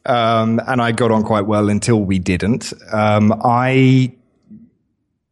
um, 0.05 0.61
and 0.67 0.81
I 0.81 0.91
got 0.91 1.11
on 1.11 1.23
quite 1.23 1.45
well 1.45 1.69
until 1.69 2.01
we 2.01 2.19
didn't. 2.19 2.73
Um, 2.91 3.33
I 3.43 4.13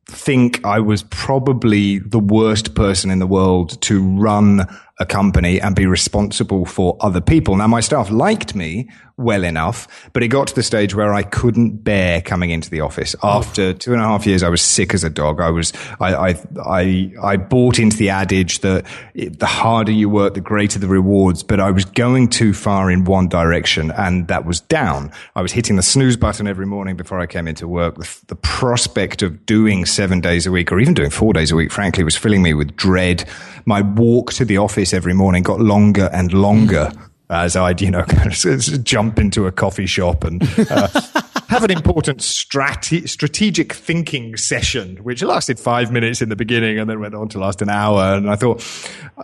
think 0.06 0.66
I 0.66 0.80
was 0.80 1.04
probably 1.04 2.00
the 2.00 2.20
worst 2.20 2.76
person 2.76 3.12
in 3.12 3.20
the 3.20 3.28
world 3.28 3.80
to 3.84 4.02
run 4.02 4.68
a 5.00 5.06
company 5.06 5.62
and 5.62 5.76
be 5.76 5.86
responsible 5.86 6.66
for 6.66 6.98
other 7.00 7.22
people. 7.22 7.56
Now, 7.56 7.68
my 7.68 7.80
staff 7.80 8.12
liked 8.12 8.54
me 8.54 8.90
well 9.20 9.44
enough, 9.44 10.10
but 10.14 10.24
it 10.24 10.30
got 10.30 10.48
to 10.48 10.56
the 10.56 10.64
stage 10.64 10.96
where 10.96 11.14
I 11.14 11.24
couldn't 11.24 11.84
bear 11.84 12.22
coming 12.22 12.52
into 12.52 12.70
the 12.70 12.82
office. 12.82 13.16
After 13.22 13.74
two 13.74 13.92
and 13.92 14.02
a 14.02 14.06
half 14.06 14.26
years, 14.26 14.44
I 14.44 14.50
was 14.50 14.62
sick 14.62 14.94
as 14.94 15.04
a 15.04 15.10
dog. 15.10 15.42
I 15.42 15.50
was, 15.50 15.74
I, 16.00 16.16
I, 16.16 16.36
I, 16.66 17.14
I 17.22 17.38
bought 17.38 17.80
into 17.80 17.98
the 17.98 18.10
adage 18.10 18.60
that 18.60 18.86
the 19.14 19.46
harder 19.46 19.92
you 19.92 20.10
work, 20.10 20.36
the 20.36 20.42
greater 20.42 20.80
the 20.80 20.88
rewards, 20.88 21.44
but 21.44 21.60
I 21.60 21.72
was 21.72 21.84
going 21.84 22.30
too 22.30 22.54
far 22.54 22.90
in 22.90 23.04
one 23.04 23.28
direction 23.28 23.92
and 23.92 24.28
that 24.30 24.46
was 24.46 24.62
down. 24.62 25.12
I 25.36 25.42
was 25.42 25.52
hitting 25.52 25.76
the 25.76 25.84
snooze 25.84 26.16
button 26.16 26.48
every 26.48 26.66
morning 26.66 26.96
before 26.96 27.20
I 27.20 27.26
came 27.26 27.48
into 27.48 27.68
work. 27.68 27.96
The, 27.96 28.20
the 28.28 28.36
prospect 28.36 29.22
of 29.22 29.46
doing 29.46 29.86
seven 29.86 30.22
days 30.22 30.46
a 30.46 30.52
week 30.52 30.72
or 30.72 30.80
even 30.80 30.94
doing 30.94 31.10
four 31.10 31.34
days 31.34 31.52
a 31.52 31.58
week, 31.58 31.72
frankly, 31.72 32.06
was 32.06 32.16
filling 32.16 32.42
me 32.42 32.54
with 32.54 32.76
dread. 32.78 33.28
My 33.66 33.82
walk 33.82 34.32
to 34.34 34.46
the 34.46 34.58
office 34.58 34.89
every 34.94 35.14
morning 35.14 35.44
got 35.44 35.60
longer 35.60 36.10
and 36.14 36.34
longer 36.34 36.92
as 37.30 37.56
I'd, 37.56 37.82
you 37.82 37.92
know, 37.92 38.06
jump 38.84 39.20
into 39.20 39.46
a 39.46 39.52
coffee 39.52 39.86
shop 39.86 40.24
and 40.24 40.42
uh, 40.72 40.88
have 41.48 41.64
an 41.64 41.72
important 41.72 42.22
strate- 42.22 43.08
strategic 43.08 43.74
thinking 43.74 44.36
session, 44.36 44.98
which 44.98 45.22
lasted 45.22 45.60
five 45.60 45.92
minutes 45.92 46.22
in 46.22 46.30
the 46.30 46.36
beginning 46.36 46.80
and 46.80 46.90
then 46.90 47.00
went 47.00 47.14
on 47.14 47.30
to 47.30 47.40
last 47.40 47.62
an 47.62 47.70
hour. 47.70 48.16
And 48.16 48.30
I 48.30 48.36
thought 48.36 48.66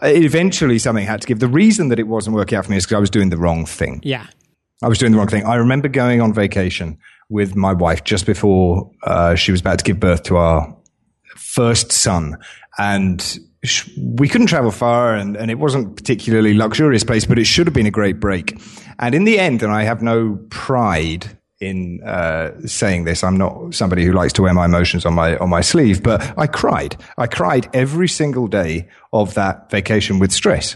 eventually 0.03 0.77
something 0.77 1.05
had 1.05 1.21
to 1.21 1.27
give. 1.27 1.39
The 1.39 1.47
reason 1.47 1.89
that 1.89 1.99
it 1.99 2.07
wasn't 2.07 2.35
working 2.35 2.57
out 2.57 2.65
for 2.65 2.71
me 2.71 2.77
is 2.77 2.85
because 2.85 2.97
I 2.97 2.99
was 2.99 3.09
doing 3.09 3.29
the 3.29 3.37
wrong 3.37 3.65
thing. 3.65 4.01
Yeah. 4.03 4.27
I 4.83 4.87
was 4.87 4.99
doing 4.99 5.11
the 5.11 5.17
wrong 5.17 5.27
thing. 5.27 5.45
I 5.45 5.55
remember 5.55 5.87
going 5.87 6.21
on 6.21 6.33
vacation 6.33 6.99
with 7.29 7.55
my 7.55 7.73
wife 7.73 8.03
just 8.03 8.25
before 8.27 8.91
uh, 9.03 9.33
she 9.35 9.51
was 9.51 9.61
about 9.61 9.79
to 9.79 9.83
give 9.83 9.99
birth 9.99 10.23
to 10.23 10.37
our 10.37 10.75
first 11.35 11.91
son. 11.91 12.37
And 12.77 13.39
we 13.97 14.27
couldn't 14.27 14.47
travel 14.47 14.71
far 14.71 15.15
and, 15.15 15.35
and 15.35 15.49
it 15.51 15.59
wasn't 15.59 15.95
particularly 15.95 16.53
luxurious 16.53 17.03
place, 17.03 17.25
but 17.25 17.39
it 17.39 17.45
should 17.45 17.67
have 17.67 17.73
been 17.73 17.85
a 17.85 17.91
great 17.91 18.19
break. 18.19 18.59
And 18.99 19.13
in 19.15 19.23
the 19.25 19.39
end, 19.39 19.63
and 19.63 19.71
I 19.71 19.83
have 19.83 20.01
no 20.01 20.39
pride 20.49 21.37
in 21.59 22.03
uh, 22.03 22.51
saying 22.65 23.05
this. 23.05 23.23
I'm 23.23 23.37
not 23.37 23.73
somebody 23.73 24.05
who 24.05 24.11
likes 24.11 24.33
to 24.33 24.41
wear 24.41 24.53
my 24.53 24.65
emotions 24.65 25.05
on 25.05 25.13
my 25.13 25.37
on 25.37 25.49
my 25.49 25.61
sleeve, 25.61 26.03
but 26.03 26.37
I 26.37 26.47
cried. 26.47 26.97
I 27.17 27.27
cried 27.27 27.69
every 27.73 28.07
single 28.07 28.47
day 28.47 28.87
of 29.13 29.33
that 29.35 29.69
vacation 29.71 30.19
with 30.19 30.31
stress. 30.31 30.75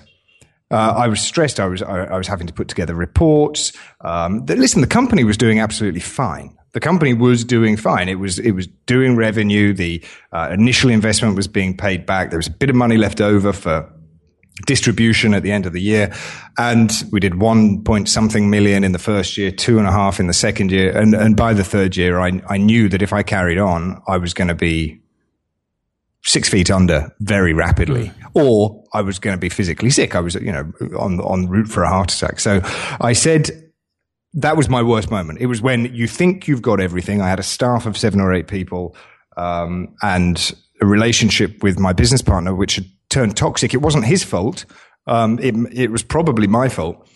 Uh, 0.72 0.94
I 0.98 1.08
was 1.08 1.20
stressed. 1.22 1.60
I 1.60 1.66
was 1.66 1.82
I, 1.82 2.06
I, 2.06 2.18
was 2.18 2.28
having 2.28 2.46
to 2.48 2.54
put 2.54 2.68
together 2.68 2.94
reports. 2.94 3.74
Um, 4.02 4.46
the, 4.46 4.56
listen, 4.56 4.82
the 4.82 4.88
company 4.88 5.24
was 5.24 5.36
doing 5.36 5.60
absolutely 5.60 6.00
fine 6.00 6.56
the 6.74 6.80
company 6.80 7.14
was 7.14 7.44
doing 7.44 7.78
fine. 7.78 8.10
It 8.10 8.20
was 8.20 8.40
it 8.40 8.52
was 8.52 8.68
doing 8.86 9.16
revenue. 9.16 9.74
The 9.74 10.04
uh, 10.32 10.50
initial 10.52 10.90
investment 10.90 11.36
was 11.36 11.48
being 11.48 11.76
paid 11.76 12.06
back. 12.06 12.30
There 12.30 12.40
was 12.40 12.48
a 12.48 12.52
bit 12.52 12.70
of 12.70 12.76
money 12.76 12.98
left 12.98 13.22
over 13.22 13.54
for 13.54 13.92
distribution 14.68 15.34
at 15.34 15.42
the 15.42 15.52
end 15.52 15.66
of 15.66 15.74
the 15.74 15.82
year, 15.82 16.14
and 16.58 16.92
we 17.12 17.20
did 17.20 17.36
one 17.36 17.84
point 17.84 18.10
something 18.10 18.50
million 18.50 18.84
in 18.84 18.92
the 18.92 19.00
first 19.00 19.38
year, 19.38 19.52
two 19.52 19.80
and 19.80 19.88
a 19.88 19.92
half 19.92 20.20
in 20.20 20.28
the 20.28 20.34
second 20.34 20.72
year, 20.72 20.96
and 20.96 21.16
and 21.16 21.36
by 21.36 21.54
the 21.54 21.64
third 21.64 21.98
year, 21.98 22.20
I 22.20 22.42
I 22.48 22.58
knew 22.58 22.90
that 22.90 23.02
if 23.02 23.14
I 23.14 23.24
carried 23.24 23.58
on, 23.58 24.02
I 24.08 24.18
was 24.18 24.34
going 24.34 24.50
to 24.50 24.56
be 24.56 25.00
six 26.24 26.50
feet 26.50 26.70
under 26.70 27.16
very 27.20 27.54
rapidly, 27.54 28.08
mm. 28.08 28.32
or 28.34 28.84
I 28.94 29.02
was 29.02 29.20
going 29.20 29.36
to 29.36 29.40
be 29.40 29.50
physically 29.50 29.90
sick. 29.90 30.16
I 30.16 30.20
was, 30.20 30.36
you 30.36 30.52
know, 30.52 30.72
on 30.98 31.20
on 31.20 31.48
route 31.48 31.68
for 31.68 31.84
a 31.84 31.90
heart 31.90 32.14
attack. 32.14 32.40
So 32.40 32.62
I 33.02 33.14
said 33.14 33.50
that 34.34 34.56
was 34.58 34.70
my 34.70 34.84
worst 34.84 35.10
moment. 35.10 35.40
It 35.40 35.48
was 35.48 35.62
when 35.62 35.94
you 35.94 36.08
think 36.08 36.48
you've 36.48 36.62
got 36.62 36.80
everything. 36.80 37.22
I 37.22 37.30
had 37.30 37.40
a 37.40 37.44
staff 37.44 37.86
of 37.86 37.98
seven 37.98 38.20
or 38.20 38.34
eight 38.34 38.48
people, 38.48 38.96
um, 39.38 39.96
and 40.02 40.54
a 40.82 40.86
relationship 40.86 41.64
with 41.64 41.80
my 41.80 41.94
business 41.94 42.22
partner, 42.22 42.56
which 42.56 42.76
had 42.76 42.86
turned 43.10 43.36
toxic. 43.36 43.74
It 43.74 43.82
wasn't 43.82 44.06
his 44.06 44.24
fault. 44.24 44.66
Um, 45.08 45.40
it, 45.40 45.56
it 45.74 45.92
was 45.92 46.04
probably 46.04 46.48
my 46.48 46.70
fault, 46.70 47.08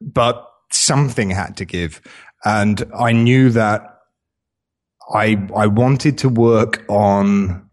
but 0.00 0.48
something 0.70 1.30
had 1.30 1.56
to 1.56 1.64
give. 1.64 2.00
And 2.44 2.84
I 2.96 3.12
knew 3.12 3.50
that 3.50 3.98
I, 5.12 5.48
I 5.54 5.66
wanted 5.66 6.18
to 6.18 6.28
work 6.28 6.84
on 6.88 7.68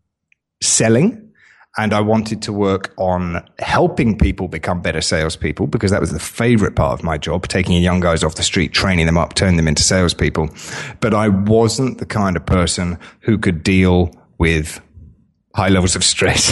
selling 0.62 1.30
and 1.78 1.94
I 1.94 2.02
wanted 2.02 2.42
to 2.44 2.54
work 2.54 2.94
on 2.98 3.48
helping 3.60 4.18
people 4.18 4.48
become 4.48 4.82
better 4.82 5.02
salespeople 5.02 5.68
because 5.68 5.92
that 5.92 6.02
was 6.02 6.12
the 6.12 6.20
favorite 6.20 6.76
part 6.76 7.00
of 7.00 7.04
my 7.04 7.18
job, 7.18 7.48
taking 7.48 7.82
young 7.82 8.00
guys 8.00 8.24
off 8.24 8.36
the 8.36 8.44
street, 8.44 8.74
training 8.74 9.06
them 9.06 9.18
up, 9.18 9.36
turning 9.36 9.58
them 9.58 9.68
into 9.68 9.84
salespeople. 9.84 10.50
But 11.00 11.14
I 11.14 11.30
wasn't 11.30 12.00
the 12.00 12.06
kind 12.06 12.36
of 12.36 12.46
person 12.46 12.98
who 13.22 13.38
could 13.38 13.64
deal 13.64 14.12
with 14.40 14.82
high 15.56 15.70
levels 15.70 15.96
of 15.96 16.04
stress, 16.04 16.52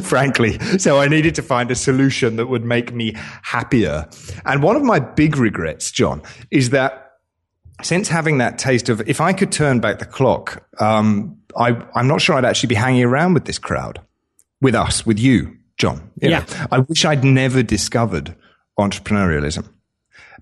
frankly. 0.08 0.58
So 0.78 0.98
I 0.98 1.08
needed 1.08 1.34
to 1.34 1.42
find 1.42 1.70
a 1.70 1.74
solution 1.74 2.36
that 2.36 2.46
would 2.46 2.64
make 2.64 2.92
me 2.92 3.14
happier. 3.42 4.08
And 4.44 4.62
one 4.62 4.76
of 4.76 4.82
my 4.82 5.00
big 5.00 5.36
regrets, 5.36 5.90
John, 5.90 6.22
is 6.50 6.70
that 6.70 7.18
since 7.82 8.08
having 8.08 8.38
that 8.38 8.56
taste 8.58 8.88
of 8.88 9.06
if 9.08 9.20
I 9.20 9.32
could 9.32 9.52
turn 9.52 9.80
back 9.80 9.98
the 9.98 10.06
clock, 10.06 10.66
um, 10.80 11.38
I, 11.56 11.82
I'm 11.94 12.06
not 12.08 12.20
sure 12.20 12.36
I'd 12.36 12.44
actually 12.44 12.68
be 12.68 12.74
hanging 12.74 13.04
around 13.04 13.34
with 13.34 13.44
this 13.44 13.58
crowd 13.58 14.00
with 14.60 14.74
us, 14.74 15.04
with 15.04 15.18
you, 15.18 15.56
John. 15.76 16.10
You 16.20 16.30
yeah. 16.30 16.38
Know, 16.40 16.66
I 16.72 16.78
wish 16.80 17.04
I'd 17.04 17.24
never 17.24 17.62
discovered 17.62 18.34
entrepreneurialism 18.78 19.68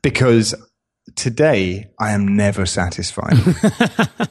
because 0.02 0.54
today 1.16 1.90
I 1.99 2.12
am 2.12 2.37
never 2.37 2.66
satisfied. 2.66 3.32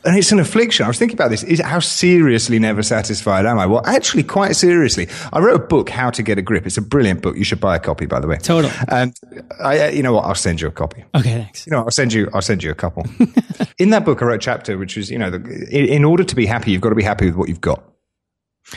and 0.05 0.17
it's 0.17 0.31
an 0.31 0.39
affliction. 0.39 0.85
I 0.85 0.87
was 0.87 0.97
thinking 0.97 1.15
about 1.15 1.29
this. 1.29 1.43
Is 1.43 1.59
how 1.61 1.79
seriously 1.79 2.59
never 2.59 2.81
satisfied 2.81 3.45
am 3.45 3.59
I? 3.59 3.65
Well, 3.65 3.85
actually, 3.85 4.23
quite 4.23 4.55
seriously. 4.55 5.07
I 5.33 5.39
wrote 5.39 5.55
a 5.55 5.63
book, 5.63 5.89
How 5.89 6.09
to 6.11 6.23
Get 6.23 6.37
a 6.37 6.41
Grip. 6.41 6.65
It's 6.65 6.77
a 6.77 6.81
brilliant 6.81 7.21
book. 7.21 7.35
You 7.35 7.43
should 7.43 7.59
buy 7.59 7.75
a 7.75 7.79
copy, 7.79 8.05
by 8.05 8.19
the 8.19 8.27
way. 8.27 8.37
Totally. 8.37 8.73
And 8.87 9.17
I, 9.59 9.79
uh, 9.79 9.89
you 9.89 10.03
know 10.03 10.13
what? 10.13 10.25
I'll 10.25 10.35
send 10.35 10.61
you 10.61 10.67
a 10.67 10.71
copy. 10.71 11.03
Okay, 11.15 11.43
thanks. 11.43 11.65
You 11.65 11.71
know, 11.71 11.79
I'll 11.79 11.91
send 11.91 12.13
you, 12.13 12.29
I'll 12.33 12.41
send 12.41 12.63
you 12.63 12.71
a 12.71 12.75
couple. 12.75 13.05
in 13.77 13.89
that 13.89 14.05
book, 14.05 14.21
I 14.21 14.25
wrote 14.25 14.35
a 14.35 14.39
chapter, 14.39 14.77
which 14.77 14.95
was, 14.95 15.11
you 15.11 15.17
know, 15.17 15.29
the, 15.29 15.37
in, 15.71 15.85
in 15.85 16.05
order 16.05 16.23
to 16.23 16.35
be 16.35 16.45
happy, 16.45 16.71
you've 16.71 16.81
got 16.81 16.89
to 16.89 16.95
be 16.95 17.03
happy 17.03 17.25
with 17.25 17.35
what 17.35 17.49
you've 17.49 17.61
got. 17.61 17.83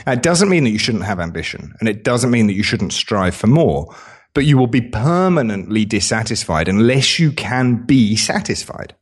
It 0.06 0.22
doesn't 0.22 0.48
mean 0.48 0.64
that 0.64 0.70
you 0.70 0.78
shouldn't 0.78 1.04
have 1.04 1.20
ambition, 1.20 1.74
and 1.78 1.88
it 1.88 2.02
doesn't 2.02 2.30
mean 2.30 2.48
that 2.48 2.54
you 2.54 2.64
shouldn't 2.64 2.92
strive 2.92 3.34
for 3.34 3.46
more, 3.46 3.94
but 4.34 4.44
you 4.44 4.58
will 4.58 4.66
be 4.66 4.80
permanently 4.80 5.84
dissatisfied 5.84 6.68
unless 6.68 7.18
you 7.18 7.32
can 7.32 7.86
be 7.86 8.16
satisfied. 8.16 8.94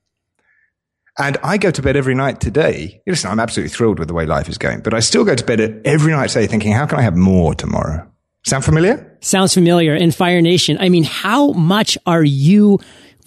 And 1.18 1.36
I 1.42 1.58
go 1.58 1.70
to 1.70 1.82
bed 1.82 1.96
every 1.96 2.14
night 2.14 2.40
today. 2.40 3.02
Listen, 3.06 3.30
I'm 3.30 3.40
absolutely 3.40 3.70
thrilled 3.70 3.98
with 3.98 4.08
the 4.08 4.14
way 4.14 4.24
life 4.24 4.48
is 4.48 4.56
going, 4.56 4.80
but 4.80 4.94
I 4.94 5.00
still 5.00 5.24
go 5.24 5.34
to 5.34 5.44
bed 5.44 5.82
every 5.84 6.12
night 6.12 6.28
today 6.28 6.46
thinking, 6.46 6.72
how 6.72 6.86
can 6.86 6.98
I 6.98 7.02
have 7.02 7.16
more 7.16 7.54
tomorrow? 7.54 8.08
Sound 8.46 8.64
familiar? 8.64 9.18
Sounds 9.20 9.54
familiar. 9.54 9.94
In 9.94 10.10
Fire 10.10 10.40
Nation, 10.40 10.76
I 10.80 10.88
mean, 10.88 11.04
how 11.04 11.52
much 11.52 11.98
are 12.06 12.24
you 12.24 12.80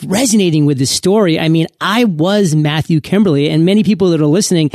resonating 0.05 0.65
with 0.65 0.77
this 0.77 0.91
story? 0.91 1.39
I 1.39 1.47
mean, 1.47 1.67
I 1.79 2.03
was 2.05 2.55
Matthew 2.55 2.99
Kimberley, 3.01 3.49
and 3.49 3.65
many 3.65 3.83
people 3.83 4.09
that 4.09 4.19
are 4.19 4.25
listening 4.25 4.71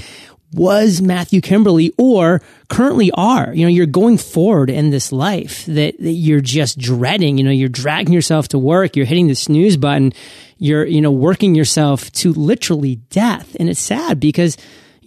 was 0.53 1.01
Matthew 1.01 1.41
Kimberley 1.41 1.93
or 1.97 2.43
currently 2.69 3.11
are. 3.13 3.53
You 3.55 3.65
know, 3.65 3.71
you're 3.71 3.87
going 3.87 4.19
forward 4.19 4.71
in 4.71 4.91
this 4.91 5.13
life 5.13 5.65
that, 5.67 5.99
that 5.99 6.13
you're 6.13 6.41
just 6.41 6.79
dreading. 6.79 7.39
You 7.39 7.45
know, 7.45 7.51
you're 7.51 7.69
dragging 7.69 8.13
yourself 8.13 8.49
to 8.49 8.59
work, 8.59 8.97
you're 8.97 9.07
hitting 9.07 9.29
the 9.29 9.35
snooze 9.35 9.77
button, 9.77 10.13
you're, 10.59 10.85
you 10.85 11.01
know, 11.01 11.13
working 11.13 11.55
yourself 11.55 12.11
to 12.13 12.33
literally 12.33 12.97
death. 13.11 13.57
And 13.61 13.69
it's 13.69 13.81
sad 13.81 14.19
because, 14.19 14.57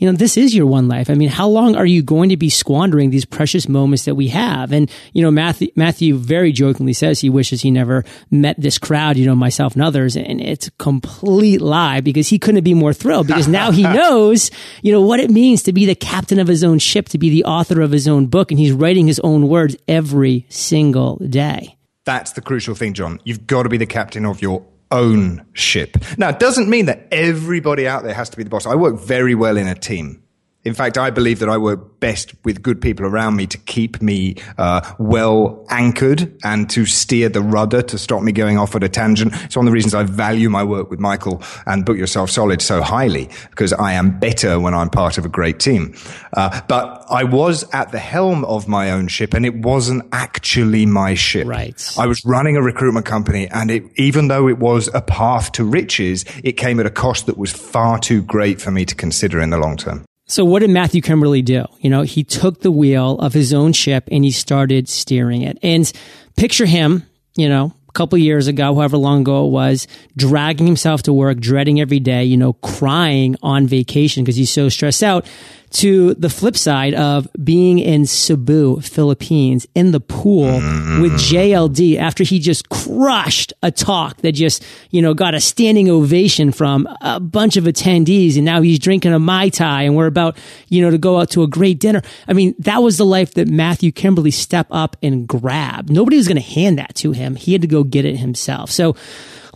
you 0.04 0.12
know, 0.12 0.18
this 0.18 0.36
is 0.36 0.54
your 0.54 0.66
one 0.66 0.90
life. 0.90 1.10
I 1.10 1.14
mean, 1.14 1.30
how 1.30 1.48
long 1.48 1.78
are 1.78 1.86
you 1.86 2.04
going 2.04 2.28
to 2.28 2.36
be 2.36 2.50
squandering 2.50 3.10
these 3.10 3.24
precious 3.24 3.70
moments 3.70 4.04
that 4.04 4.16
we 4.16 4.28
have? 4.28 4.74
And, 4.74 4.92
you 5.14 5.22
know, 5.22 5.32
Matthew, 5.32 5.70
Matthew 5.78 6.18
very 6.18 6.52
jokingly 6.52 6.92
says 6.92 7.22
he 7.22 7.30
wishes 7.30 7.62
he 7.62 7.72
never 7.72 8.04
met 8.30 8.60
this 8.60 8.78
crowd, 8.78 9.16
you 9.16 9.26
know, 9.26 9.34
myself 9.34 9.76
and 9.76 9.82
others. 9.82 10.18
And 10.18 10.42
it's 10.42 10.68
a 10.68 10.72
complete 10.72 11.62
lie 11.62 12.02
because 12.02 12.28
he 12.28 12.38
couldn't 12.38 12.66
be 12.66 12.74
more 12.74 12.92
thrilled 12.92 13.28
because 13.28 13.48
now 13.48 13.72
he 13.72 13.84
knows, 13.94 14.52
you 14.82 14.92
know, 14.92 15.00
what 15.00 15.22
it 15.22 15.32
means 15.32 15.64
to 15.64 15.72
be 15.72 15.86
the 15.86 15.96
captain 15.96 16.38
of 16.38 16.50
his 16.50 16.66
own 16.66 16.80
ship, 16.80 17.08
to 17.08 17.18
be 17.18 17.30
the 17.30 17.46
author 17.46 17.80
of 17.80 17.92
his 17.92 18.06
own 18.06 18.26
book. 18.26 18.52
And 18.52 18.60
he's 18.60 18.74
writing 18.74 19.08
his 19.08 19.22
own 19.22 19.48
words 19.48 19.78
every 19.88 20.46
single 20.50 21.16
day. 21.16 21.78
That's 22.04 22.34
the 22.34 22.42
crucial 22.42 22.76
thing, 22.76 22.94
John. 22.94 23.22
You've 23.24 23.48
got 23.48 23.64
to 23.64 23.70
be 23.70 23.78
the 23.78 23.86
captain 23.86 24.26
of 24.26 24.42
your 24.42 24.66
own 24.94 25.46
ship. 25.54 25.98
Now, 26.18 26.30
it 26.30 26.40
doesn't 26.40 26.70
mean 26.70 26.86
that 26.86 27.08
everybody 27.12 27.88
out 27.88 28.04
there 28.04 28.14
has 28.14 28.30
to 28.30 28.38
be 28.38 28.44
the 28.44 28.50
boss. 28.50 28.66
I 28.66 28.76
work 28.76 29.00
very 29.00 29.36
well 29.36 29.58
in 29.58 29.68
a 29.68 29.76
team. 29.76 30.23
In 30.64 30.74
fact, 30.74 30.98
I 30.98 31.10
believe 31.10 31.40
that 31.40 31.50
I 31.50 31.58
work 31.58 32.00
best 32.00 32.34
with 32.46 32.62
good 32.62 32.82
people 32.82 33.06
around 33.06 33.36
me 33.36 33.48
to 33.48 33.58
keep 33.58 34.02
me 34.02 34.36
uh, 34.58 34.94
well 34.98 35.66
anchored 35.70 36.38
and 36.44 36.70
to 36.70 36.86
steer 36.86 37.28
the 37.30 37.42
rudder 37.42 37.82
to 37.82 37.98
stop 37.98 38.24
me 38.24 38.32
going 38.32 38.58
off 38.58 38.76
at 38.76 38.84
a 38.84 38.90
tangent. 38.90 39.34
It's 39.44 39.58
one 39.58 39.66
of 39.66 39.72
the 39.72 39.74
reasons 39.74 39.94
I 39.94 40.04
value 40.04 40.50
my 40.50 40.64
work 40.64 40.90
with 40.90 41.00
Michael 41.00 41.42
and 41.66 41.86
Book 41.86 41.98
Yourself 41.98 42.30
Solid 42.30 42.62
so 42.62 42.82
highly 42.82 43.30
because 43.50 43.74
I 43.74 43.94
am 43.94 44.20
better 44.20 44.60
when 44.60 44.74
I'm 44.74 44.90
part 44.90 45.18
of 45.18 45.26
a 45.26 45.30
great 45.30 45.60
team. 45.60 45.96
Uh, 46.32 46.62
but 46.68 47.06
I 47.10 47.26
was 47.26 47.66
at 47.74 47.92
the 47.92 48.00
helm 48.00 48.46
of 48.46 48.68
my 48.68 48.92
own 48.92 49.08
ship 49.08 49.34
and 49.34 49.46
it 49.46 49.56
wasn't 49.56 50.04
actually 50.14 50.86
my 50.86 51.14
ship. 51.14 51.46
Right. 51.46 51.94
I 51.98 52.08
was 52.08 52.24
running 52.24 52.56
a 52.56 52.62
recruitment 52.62 53.06
company 53.06 53.50
and 53.50 53.70
it, 53.70 53.84
even 53.98 54.30
though 54.30 54.48
it 54.48 54.60
was 54.60 54.90
a 54.94 55.02
path 55.02 55.52
to 55.54 55.66
riches, 55.66 56.24
it 56.44 56.54
came 56.54 56.80
at 56.80 56.86
a 56.86 56.92
cost 56.92 57.26
that 57.26 57.38
was 57.38 57.52
far 57.52 58.00
too 58.00 58.22
great 58.22 58.62
for 58.62 58.72
me 58.72 58.86
to 58.86 58.96
consider 58.96 59.42
in 59.42 59.50
the 59.50 59.58
long 59.58 59.76
term. 59.76 60.06
So 60.34 60.44
what 60.44 60.62
did 60.62 60.72
Matthew 60.72 61.00
Kimberley 61.00 61.44
do? 61.44 61.66
You 61.80 61.92
know, 61.92 62.02
he 62.02 62.24
took 62.24 62.62
the 62.62 62.72
wheel 62.72 63.20
of 63.20 63.34
his 63.34 63.54
own 63.54 63.72
ship 63.72 64.10
and 64.12 64.24
he 64.24 64.32
started 64.32 64.90
steering 64.90 65.44
it. 65.44 65.60
And 65.62 65.92
picture 66.36 66.66
him, 66.66 67.04
you 67.36 67.48
know, 67.48 67.72
a 67.88 67.92
couple 67.92 68.18
years 68.18 68.48
ago, 68.48 68.74
however 68.74 68.98
long 68.98 69.22
ago 69.22 69.46
it 69.46 69.50
was, 69.50 69.88
dragging 70.18 70.66
himself 70.66 71.04
to 71.04 71.14
work, 71.14 71.38
dreading 71.38 71.80
every 71.80 72.00
day, 72.00 72.24
you 72.24 72.38
know, 72.38 72.54
crying 72.54 73.36
on 73.44 73.68
vacation 73.68 74.24
because 74.24 74.36
he's 74.36 74.50
so 74.50 74.70
stressed 74.70 75.04
out 75.04 75.28
to 75.74 76.14
the 76.14 76.30
flip 76.30 76.56
side 76.56 76.94
of 76.94 77.28
being 77.44 77.80
in 77.80 78.06
Cebu, 78.06 78.80
Philippines, 78.82 79.66
in 79.74 79.92
the 79.92 80.00
pool 80.00 80.46
mm. 80.46 81.02
with 81.02 81.14
JLD 81.14 81.98
after 81.98 82.24
he 82.24 82.38
just 82.38 82.70
crushed 82.70 83.54
a 83.64 83.72
talk 83.72 84.18
that 84.18 84.34
just, 84.34 84.64
you 84.92 85.02
know, 85.02 85.16
got 85.16 85.34
a 85.34 85.42
standing 85.42 85.90
ovation 85.90 86.52
from 86.52 86.88
a 87.02 87.20
bunch 87.20 87.58
of 87.58 87.64
attendees. 87.64 88.36
And 88.36 88.46
now 88.46 88.62
he's 88.62 88.78
drinking 88.78 89.14
a 89.14 89.20
Mai 89.20 89.50
Tai 89.50 89.84
and 89.84 89.96
we're 89.96 90.06
about, 90.06 90.38
you 90.70 90.82
know, 90.84 90.92
to 90.92 91.00
go 91.00 91.20
out 91.20 91.32
to 91.32 91.42
a 91.42 91.48
great 91.48 91.80
dinner. 91.80 92.04
I 92.28 92.34
mean, 92.34 92.54
that 92.60 92.84
was 92.84 92.98
the 92.98 93.06
life 93.06 93.34
that 93.34 93.48
Matthew 93.48 93.92
Kimberley 93.92 94.32
stepped 94.32 94.72
up 94.72 94.96
and 95.02 95.28
grabbed. 95.28 95.90
Nobody 95.90 96.18
was 96.18 96.28
going 96.28 96.42
to 96.42 96.42
hand 96.42 96.78
that 96.78 96.94
to 96.96 97.14
him. 97.14 97.36
He 97.36 97.52
had 97.52 97.62
to 97.62 97.68
go 97.68 97.84
get 97.84 98.06
it 98.06 98.18
himself. 98.18 98.70
So 98.70 98.96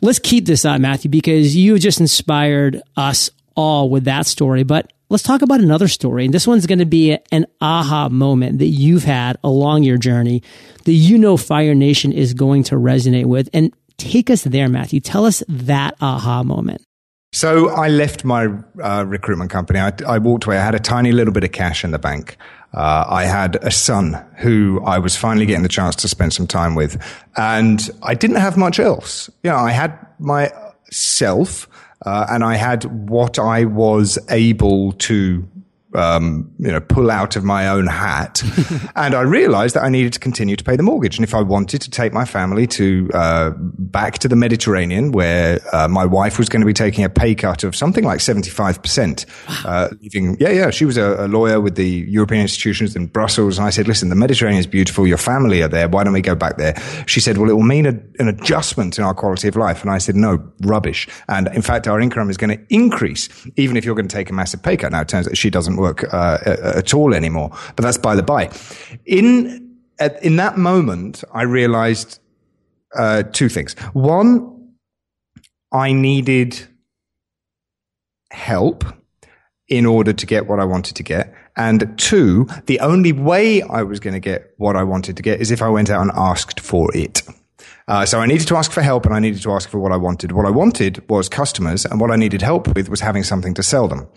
let's 0.02 0.20
keep 0.20 0.46
this 0.46 0.66
up, 0.66 0.82
Matthew, 0.82 1.12
because 1.12 1.56
you 1.56 1.78
just 1.78 2.00
inspired 2.00 2.82
us 2.96 3.30
all 3.56 3.92
with 3.92 4.06
that 4.06 4.26
story. 4.26 4.64
But 4.64 4.92
let's 5.10 5.24
talk 5.24 5.42
about 5.42 5.60
another 5.60 5.88
story. 5.88 6.26
And 6.26 6.34
this 6.34 6.48
one's 6.48 6.66
going 6.66 6.80
to 6.80 6.86
be 6.86 7.18
an 7.32 7.46
aha 7.62 8.10
moment 8.10 8.60
that 8.60 8.68
you've 8.68 9.04
had 9.04 9.38
along 9.44 9.84
your 9.84 9.98
journey 9.98 10.44
that 10.86 10.94
you 10.94 11.18
know 11.18 11.38
Fire 11.38 11.76
Nation 11.76 12.12
is 12.12 12.34
going 12.34 12.64
to 12.64 12.76
resonate 12.76 13.26
with. 13.26 13.50
And 13.54 13.74
take 13.98 14.30
us 14.30 14.44
there, 14.44 14.70
Matthew. 14.70 15.00
Tell 15.00 15.26
us 15.26 15.44
that 15.48 15.96
aha 16.02 16.44
moment. 16.44 16.82
So 17.34 17.70
I 17.70 17.90
left 17.90 18.24
my 18.24 18.48
uh, 18.82 19.06
recruitment 19.06 19.52
company. 19.52 19.80
I, 19.80 19.92
I, 20.08 20.18
walked 20.18 20.46
away. 20.46 20.58
I 20.58 20.64
had 20.64 20.76
a 20.76 20.80
tiny 20.80 21.12
little 21.12 21.34
bit 21.34 21.44
of 21.44 21.52
cash 21.52 21.84
in 21.84 21.92
the 21.92 22.00
bank. 22.00 22.38
Uh, 22.74 23.06
I 23.08 23.26
had 23.26 23.58
a 23.58 23.72
son 23.72 24.26
who 24.38 24.82
I 24.86 24.98
was 25.00 25.16
finally 25.16 25.46
getting 25.46 25.64
the 25.64 25.70
chance 25.70 25.96
to 25.98 26.08
spend 26.08 26.34
some 26.34 26.48
time 26.48 26.74
with, 26.74 27.02
and 27.36 27.90
I 28.02 28.14
didn't 28.14 28.38
have 28.38 28.58
much 28.58 28.80
else. 28.80 29.30
You 29.44 29.52
know, 29.52 29.58
I 29.58 29.72
had 29.72 29.98
myself 30.20 31.68
uh, 32.06 32.28
and 32.30 32.44
I 32.44 32.56
had 32.56 33.10
what 33.10 33.40
I 33.40 33.66
was 33.66 34.20
able 34.30 34.94
to 34.94 35.48
um, 35.94 36.52
you 36.60 36.72
know, 36.72 36.80
pull 36.80 37.10
out 37.10 37.36
of 37.36 37.44
my 37.44 37.68
own 37.68 37.88
hat. 37.88 38.44
and 38.96 39.16
I 39.16 39.22
realized 39.22 39.76
that 39.76 39.84
I 39.84 39.90
needed 39.90 40.14
to 40.14 40.20
continue 40.20 40.56
to 40.56 40.64
pay 40.64 40.76
the 40.76 40.84
mortgage. 40.84 41.18
And 41.18 41.24
if 41.24 41.34
I 41.34 41.42
wanted 41.42 41.82
to 41.82 41.90
take 41.90 42.14
my 42.14 42.26
family 42.26 42.68
to, 42.68 43.10
uh, 43.14 43.52
back 43.58 44.20
to 44.20 44.28
the 44.28 44.36
Mediterranean 44.36 45.12
where, 45.12 45.60
uh, 45.74 45.88
my 45.88 46.06
wife 46.06 46.38
was 46.38 46.50
going 46.50 46.62
to 46.62 46.66
be 46.66 46.74
taking 46.74 47.04
a 47.04 47.10
pay 47.10 47.36
cut 47.36 47.64
of 47.64 47.76
something 47.76 48.04
like 48.04 48.20
75%, 48.20 49.26
uh, 49.66 49.90
leaving, 50.02 50.38
yeah, 50.40 50.50
yeah, 50.50 50.70
she 50.70 50.86
was 50.86 50.98
a, 50.98 51.26
a, 51.26 51.28
lawyer 51.28 51.60
with 51.60 51.76
the 51.76 52.06
European 52.08 52.42
institutions 52.42 52.96
in 52.96 53.08
Brussels. 53.08 53.58
And 53.58 53.68
I 53.68 53.70
said, 53.70 53.88
listen, 53.88 54.10
the 54.10 54.16
Mediterranean 54.16 54.60
is 54.60 54.68
beautiful. 54.68 55.08
Your 55.08 55.18
family 55.18 55.62
are 55.62 55.68
there. 55.68 55.88
Why 55.88 56.04
don't 56.04 56.14
we 56.14 56.22
go 56.22 56.36
back 56.36 56.58
there? 56.58 56.76
She 57.06 57.20
said, 57.20 57.38
well, 57.38 57.50
it 57.50 57.54
will 57.54 57.64
mean 57.64 57.86
a, 57.86 58.00
an 58.20 58.28
adjustment 58.28 58.98
in 58.98 59.04
our 59.04 59.14
quality 59.14 59.48
of 59.48 59.56
life. 59.56 59.82
And 59.82 59.92
I 59.92 59.98
said, 59.98 60.16
no, 60.16 60.44
rubbish. 60.62 61.08
And 61.28 61.48
in 61.48 61.62
fact, 61.62 61.88
our 61.88 62.00
income 62.00 62.30
is 62.30 62.38
going 62.38 62.58
to 62.58 62.74
increase 62.74 63.30
even 63.56 63.78
if 63.78 63.86
you're 63.86 63.96
going 63.96 64.08
to 64.08 64.16
take 64.16 64.30
a 64.30 64.34
massive 64.34 64.62
pay 64.64 64.78
cut. 64.78 64.92
Now 64.92 65.02
it 65.02 65.08
turns 65.08 65.28
out 65.28 65.38
she 65.38 65.50
doesn't 65.50 65.78
work 65.78 65.87
uh, 65.90 66.38
at 66.76 66.94
all 66.94 67.14
anymore. 67.14 67.50
But 67.76 67.84
that's 67.84 67.98
by 67.98 68.16
the 68.16 68.24
by. 68.24 68.52
In 69.06 69.78
at, 70.00 70.22
in 70.24 70.36
that 70.38 70.58
moment, 70.58 71.24
I 71.34 71.44
realized 71.44 72.20
uh, 72.96 73.24
two 73.24 73.50
things. 73.50 73.74
One, 73.94 74.74
I 75.72 75.92
needed 75.92 76.68
help 78.32 78.84
in 79.68 79.86
order 79.86 80.14
to 80.14 80.26
get 80.26 80.48
what 80.48 80.60
I 80.60 80.66
wanted 80.66 80.96
to 80.96 81.04
get. 81.04 81.34
And 81.56 81.98
two, 81.98 82.48
the 82.68 82.80
only 82.80 83.12
way 83.12 83.62
I 83.64 83.84
was 83.84 84.00
going 84.00 84.14
to 84.14 84.20
get 84.20 84.54
what 84.58 84.76
I 84.76 84.84
wanted 84.84 85.18
to 85.18 85.24
get 85.24 85.42
is 85.42 85.52
if 85.52 85.62
I 85.62 85.70
went 85.70 85.90
out 85.90 86.02
and 86.02 86.12
asked 86.14 86.60
for 86.60 86.96
it. 86.96 87.24
Uh, 87.90 88.06
so 88.06 88.20
I 88.20 88.26
needed 88.26 88.48
to 88.50 88.58
ask 88.58 88.70
for 88.72 88.82
help 88.82 89.06
and 89.06 89.16
I 89.16 89.20
needed 89.20 89.42
to 89.44 89.52
ask 89.54 89.70
for 89.70 89.80
what 89.80 89.94
I 89.94 89.98
wanted. 89.98 90.34
What 90.34 90.46
I 90.46 90.50
wanted 90.50 91.08
was 91.10 91.30
customers 91.30 91.86
and 91.86 92.02
what 92.02 92.12
I 92.12 92.18
needed 92.18 92.42
help 92.42 92.76
with 92.76 92.90
was 92.90 93.00
having 93.00 93.24
something 93.24 93.54
to 93.54 93.64
sell 93.64 93.88
them. 93.88 94.08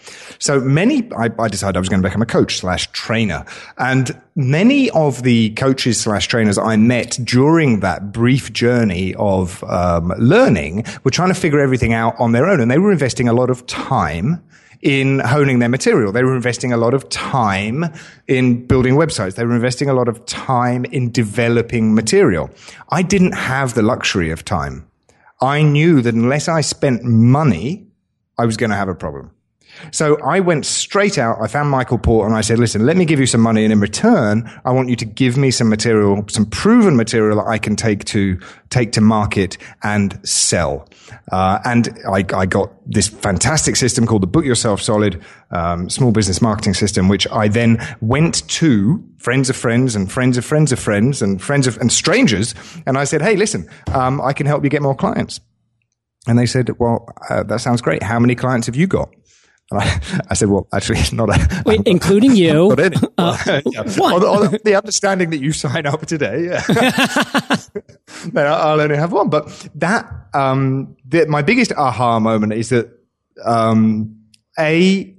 So 0.41 0.59
many, 0.61 1.09
I, 1.13 1.31
I 1.39 1.47
decided 1.47 1.77
I 1.77 1.79
was 1.79 1.89
going 1.89 2.03
to 2.03 2.09
become 2.09 2.21
a 2.21 2.27
coach 2.27 2.57
slash 2.57 2.91
trainer 2.91 3.45
and 3.79 4.21
many 4.35 4.91
of 4.91 5.23
the 5.23 5.51
coaches 5.51 6.01
slash 6.01 6.27
trainers 6.27 6.59
I 6.59 6.77
met 6.77 7.17
during 7.23 7.79
that 7.79 8.11
brief 8.11 8.53
journey 8.53 9.15
of 9.15 9.63
um, 9.65 10.13
learning 10.19 10.85
were 11.05 11.13
trying 11.13 11.29
to 11.29 11.35
figure 11.35 11.61
everything 11.61 11.93
out 11.93 12.17
on 12.19 12.33
their 12.33 12.49
own 12.49 12.61
and 12.61 12.69
they 12.73 12.79
were 12.79 12.91
investing 12.91 13.29
a 13.29 13.33
lot 13.33 13.51
of 13.51 13.65
time 13.67 14.43
in 14.83 15.19
honing 15.21 15.59
their 15.59 15.69
material. 15.69 16.13
They 16.13 16.25
were 16.25 16.35
investing 16.35 16.73
a 16.73 16.77
lot 16.77 16.95
of 16.95 17.09
time 17.09 17.85
in 18.27 18.67
building 18.67 18.95
websites. 18.95 19.35
They 19.35 19.45
were 19.45 19.55
investing 19.55 19.89
a 19.89 19.95
lot 19.95 20.09
of 20.09 20.25
time 20.27 20.85
in 20.87 21.11
developing 21.13 21.95
material. 21.95 22.51
I 22.89 23.03
didn't 23.03 23.33
have 23.33 23.75
the 23.75 23.83
luxury 23.83 24.31
of 24.31 24.45
time. 24.45 24.87
I 25.41 25.63
knew 25.63 26.03
that 26.03 26.15
unless 26.15 26.49
I 26.49 26.61
spent 26.61 27.05
money, 27.05 27.87
I 28.39 28.47
was 28.47 28.57
going 28.57 28.71
to 28.71 28.77
have 28.77 28.89
a 28.89 28.95
problem. 28.95 29.33
So 29.93 30.17
I 30.23 30.41
went 30.41 30.67
straight 30.67 31.19
out. 31.19 31.39
I 31.41 31.47
found 31.47 31.71
Michael 31.71 31.99
Port 31.99 32.27
and 32.27 32.37
I 32.37 32.41
said, 32.41 32.59
listen, 32.59 32.87
let 32.87 32.97
me 32.97 33.05
give 33.05 33.21
you 33.21 33.27
some 33.27 33.41
money. 33.41 33.65
And 33.65 33.73
in 33.73 33.81
return, 33.81 34.51
I 34.65 34.73
want 34.73 34.89
you 34.89 34.97
to 34.97 35.05
give 35.05 35.37
me 35.37 35.51
some 35.51 35.69
material, 35.69 36.25
some 36.29 36.47
proven 36.47 36.97
material 36.97 37.37
that 37.37 37.49
I 37.49 37.59
can 37.59 37.77
take 37.77 38.05
to, 38.07 38.39
take 38.71 38.93
to 38.93 39.01
market 39.01 39.59
and 39.83 40.19
sell. 40.27 40.89
Uh, 41.33 41.59
and 41.65 41.99
I, 42.09 42.25
I, 42.35 42.47
got 42.47 42.71
this 42.87 43.09
fantastic 43.09 43.77
system 43.77 44.07
called 44.07 44.23
the 44.23 44.29
Book 44.29 44.45
Yourself 44.45 44.81
Solid, 44.81 45.23
um, 45.51 45.91
small 45.91 46.13
business 46.13 46.41
marketing 46.41 46.75
system, 46.75 47.09
which 47.09 47.27
I 47.31 47.49
then 47.49 47.85
went 48.01 48.49
to 48.49 49.05
friends 49.19 49.51
of 49.51 49.57
friends 49.57 49.97
and 49.97 50.11
friends 50.11 50.39
of 50.39 50.45
friends 50.45 50.73
of 50.73 50.79
friends 50.79 51.23
and 51.23 51.43
friends 51.43 51.67
of, 51.67 51.77
and 51.79 51.93
strangers. 51.93 52.55
And 52.87 52.97
I 52.97 53.05
said, 53.05 53.23
Hey, 53.23 53.37
listen, 53.37 53.69
um, 53.93 54.21
I 54.21 54.33
can 54.33 54.47
help 54.47 54.63
you 54.65 54.71
get 54.71 54.83
more 54.83 54.95
clients. 54.95 55.41
And 56.27 56.39
they 56.39 56.47
said, 56.47 56.79
well, 56.79 57.09
uh, 57.29 57.43
that 57.45 57.61
sounds 57.61 57.81
great. 57.81 58.03
How 58.03 58.19
many 58.19 58.35
clients 58.35 58.67
have 58.67 58.77
you 58.77 58.87
got? 58.87 59.11
I, 59.73 60.01
I, 60.31 60.35
said, 60.35 60.49
well, 60.49 60.67
actually, 60.73 60.99
it's 60.99 61.13
not 61.13 61.29
a. 61.29 61.63
Wait, 61.65 61.83
including 61.87 62.35
you. 62.35 62.69
Not 62.71 62.81
any. 62.81 62.97
Uh, 63.17 63.37
yeah. 63.67 63.81
on, 63.83 64.23
on, 64.25 64.59
the 64.65 64.75
understanding 64.75 65.31
that 65.31 65.39
you 65.39 65.53
sign 65.53 65.87
up 65.87 66.05
today, 66.07 66.47
yeah. 66.47 66.63
then 68.33 68.47
I'll 68.47 68.81
only 68.81 68.97
have 68.97 69.13
one. 69.13 69.29
But 69.29 69.69
that, 69.77 70.11
um, 70.35 70.97
the, 71.07 71.27
my 71.27 71.43
biggest 71.43 71.73
aha 71.73 72.19
moment 72.19 72.53
is 72.53 72.71
that, 72.71 72.91
um, 73.45 74.17
a, 74.59 75.15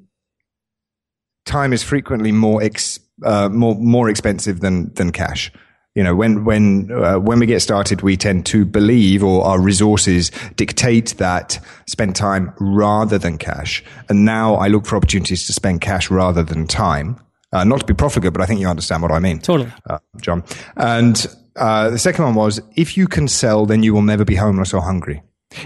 time 1.45 1.71
is 1.71 1.81
frequently 1.81 2.33
more, 2.33 2.61
ex, 2.61 2.99
uh, 3.23 3.47
more, 3.49 3.75
more 3.75 4.09
expensive 4.09 4.59
than, 4.59 4.93
than 4.95 5.11
cash. 5.11 5.51
You 5.95 6.03
know, 6.03 6.15
when 6.15 6.45
when 6.45 6.89
uh, 6.89 7.19
when 7.19 7.39
we 7.39 7.45
get 7.45 7.61
started, 7.61 8.01
we 8.01 8.15
tend 8.15 8.45
to 8.45 8.63
believe, 8.63 9.23
or 9.23 9.43
our 9.43 9.59
resources 9.59 10.31
dictate 10.55 11.17
that 11.17 11.59
spend 11.85 12.15
time 12.15 12.53
rather 12.59 13.17
than 13.17 13.37
cash. 13.37 13.83
And 14.07 14.23
now 14.23 14.55
I 14.55 14.69
look 14.69 14.85
for 14.85 14.95
opportunities 14.95 15.45
to 15.47 15.53
spend 15.53 15.81
cash 15.81 16.09
rather 16.09 16.43
than 16.43 16.65
time. 16.65 17.19
Uh, 17.51 17.65
not 17.65 17.81
to 17.81 17.85
be 17.85 17.93
profligate, 17.93 18.31
but 18.31 18.41
I 18.41 18.45
think 18.45 18.61
you 18.61 18.69
understand 18.69 19.01
what 19.01 19.11
I 19.11 19.19
mean. 19.19 19.39
Totally, 19.39 19.69
uh, 19.89 19.99
John. 20.21 20.45
And 20.77 21.27
uh, 21.57 21.89
the 21.89 21.99
second 21.99 22.23
one 22.23 22.35
was, 22.35 22.61
if 22.77 22.95
you 22.95 23.07
can 23.07 23.27
sell, 23.27 23.65
then 23.65 23.83
you 23.83 23.93
will 23.93 24.01
never 24.01 24.23
be 24.23 24.35
homeless 24.35 24.73
or 24.73 24.81
hungry. 24.81 25.21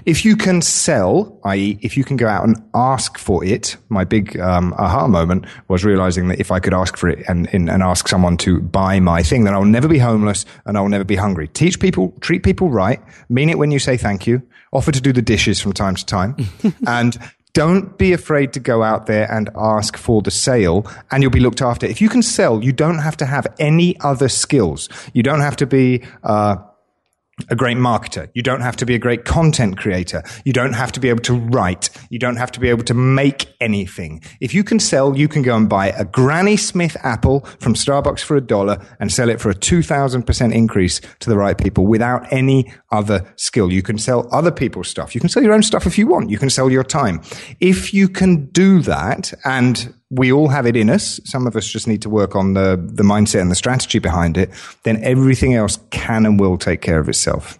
If 0.05 0.25
you 0.25 0.35
can 0.35 0.61
sell, 0.61 1.39
i.e., 1.45 1.77
if 1.81 1.97
you 1.97 2.03
can 2.03 2.17
go 2.17 2.27
out 2.27 2.43
and 2.43 2.55
ask 2.73 3.17
for 3.17 3.43
it, 3.43 3.77
my 3.89 4.03
big 4.03 4.39
um, 4.39 4.73
aha 4.77 5.07
moment 5.07 5.45
was 5.67 5.85
realizing 5.85 6.27
that 6.29 6.39
if 6.39 6.51
I 6.51 6.59
could 6.59 6.73
ask 6.73 6.97
for 6.97 7.09
it 7.09 7.23
and, 7.27 7.47
and, 7.53 7.69
and 7.69 7.83
ask 7.83 8.07
someone 8.07 8.37
to 8.37 8.61
buy 8.61 8.99
my 8.99 9.21
thing, 9.21 9.43
then 9.43 9.53
I'll 9.53 9.63
never 9.63 9.87
be 9.87 9.99
homeless 9.99 10.45
and 10.65 10.77
I'll 10.77 10.89
never 10.89 11.03
be 11.03 11.15
hungry. 11.15 11.47
Teach 11.47 11.79
people, 11.79 12.13
treat 12.21 12.43
people 12.43 12.69
right, 12.69 13.01
mean 13.29 13.49
it 13.49 13.57
when 13.57 13.71
you 13.71 13.79
say 13.79 13.97
thank 13.97 14.25
you, 14.25 14.41
offer 14.73 14.91
to 14.91 15.01
do 15.01 15.13
the 15.13 15.21
dishes 15.21 15.61
from 15.61 15.73
time 15.73 15.95
to 15.95 16.05
time, 16.05 16.35
and 16.87 17.17
don't 17.53 17.97
be 17.97 18.11
afraid 18.11 18.51
to 18.53 18.59
go 18.59 18.83
out 18.83 19.05
there 19.05 19.31
and 19.31 19.49
ask 19.55 19.95
for 19.95 20.21
the 20.21 20.29
sale 20.29 20.85
and 21.09 21.23
you'll 21.23 21.31
be 21.31 21.39
looked 21.39 21.61
after. 21.61 21.87
If 21.87 22.01
you 22.01 22.09
can 22.09 22.21
sell, 22.21 22.61
you 22.61 22.73
don't 22.73 22.99
have 22.99 23.15
to 23.17 23.25
have 23.25 23.47
any 23.59 23.97
other 24.01 24.27
skills. 24.27 24.89
You 25.13 25.23
don't 25.23 25.39
have 25.39 25.55
to 25.57 25.65
be, 25.65 26.03
uh, 26.23 26.57
a 27.49 27.55
great 27.55 27.77
marketer. 27.77 28.29
You 28.33 28.41
don't 28.41 28.61
have 28.61 28.77
to 28.77 28.85
be 28.85 28.95
a 28.95 28.99
great 28.99 29.25
content 29.25 29.77
creator. 29.77 30.23
You 30.45 30.53
don't 30.53 30.73
have 30.73 30.91
to 30.93 30.99
be 30.99 31.09
able 31.09 31.21
to 31.23 31.33
write. 31.33 31.89
You 32.09 32.17
don't 32.17 32.37
have 32.37 32.51
to 32.53 32.59
be 32.59 32.69
able 32.69 32.83
to 32.85 32.93
make 32.93 33.53
anything. 33.59 34.23
If 34.39 34.53
you 34.53 34.63
can 34.63 34.79
sell, 34.79 35.17
you 35.17 35.27
can 35.27 35.41
go 35.41 35.55
and 35.55 35.67
buy 35.67 35.87
a 35.87 36.05
Granny 36.05 36.55
Smith 36.55 36.95
apple 37.03 37.41
from 37.59 37.73
Starbucks 37.73 38.21
for 38.21 38.37
a 38.37 38.41
dollar 38.41 38.81
and 38.99 39.11
sell 39.11 39.29
it 39.29 39.41
for 39.41 39.49
a 39.49 39.55
2000% 39.55 40.53
increase 40.53 41.01
to 41.19 41.29
the 41.29 41.37
right 41.37 41.57
people 41.57 41.85
without 41.85 42.31
any 42.31 42.71
other 42.91 43.25
skill. 43.35 43.71
You 43.71 43.81
can 43.81 43.97
sell 43.97 44.29
other 44.31 44.51
people's 44.51 44.87
stuff. 44.87 45.13
You 45.13 45.19
can 45.19 45.29
sell 45.29 45.43
your 45.43 45.53
own 45.53 45.63
stuff 45.63 45.85
if 45.85 45.97
you 45.97 46.07
want. 46.07 46.29
You 46.29 46.37
can 46.37 46.49
sell 46.49 46.69
your 46.71 46.83
time. 46.83 47.21
If 47.59 47.93
you 47.93 48.07
can 48.07 48.45
do 48.47 48.79
that 48.81 49.33
and 49.43 49.93
we 50.09 50.31
all 50.31 50.49
have 50.49 50.65
it 50.65 50.75
in 50.75 50.89
us. 50.89 51.19
Some 51.25 51.47
of 51.47 51.55
us 51.55 51.67
just 51.67 51.87
need 51.87 52.01
to 52.03 52.09
work 52.09 52.35
on 52.35 52.53
the, 52.53 52.79
the 52.81 53.03
mindset 53.03 53.41
and 53.41 53.51
the 53.51 53.55
strategy 53.55 53.99
behind 53.99 54.37
it. 54.37 54.49
Then 54.83 55.03
everything 55.03 55.55
else 55.55 55.79
can 55.89 56.25
and 56.25 56.39
will 56.39 56.57
take 56.57 56.81
care 56.81 56.99
of 56.99 57.09
itself 57.09 57.59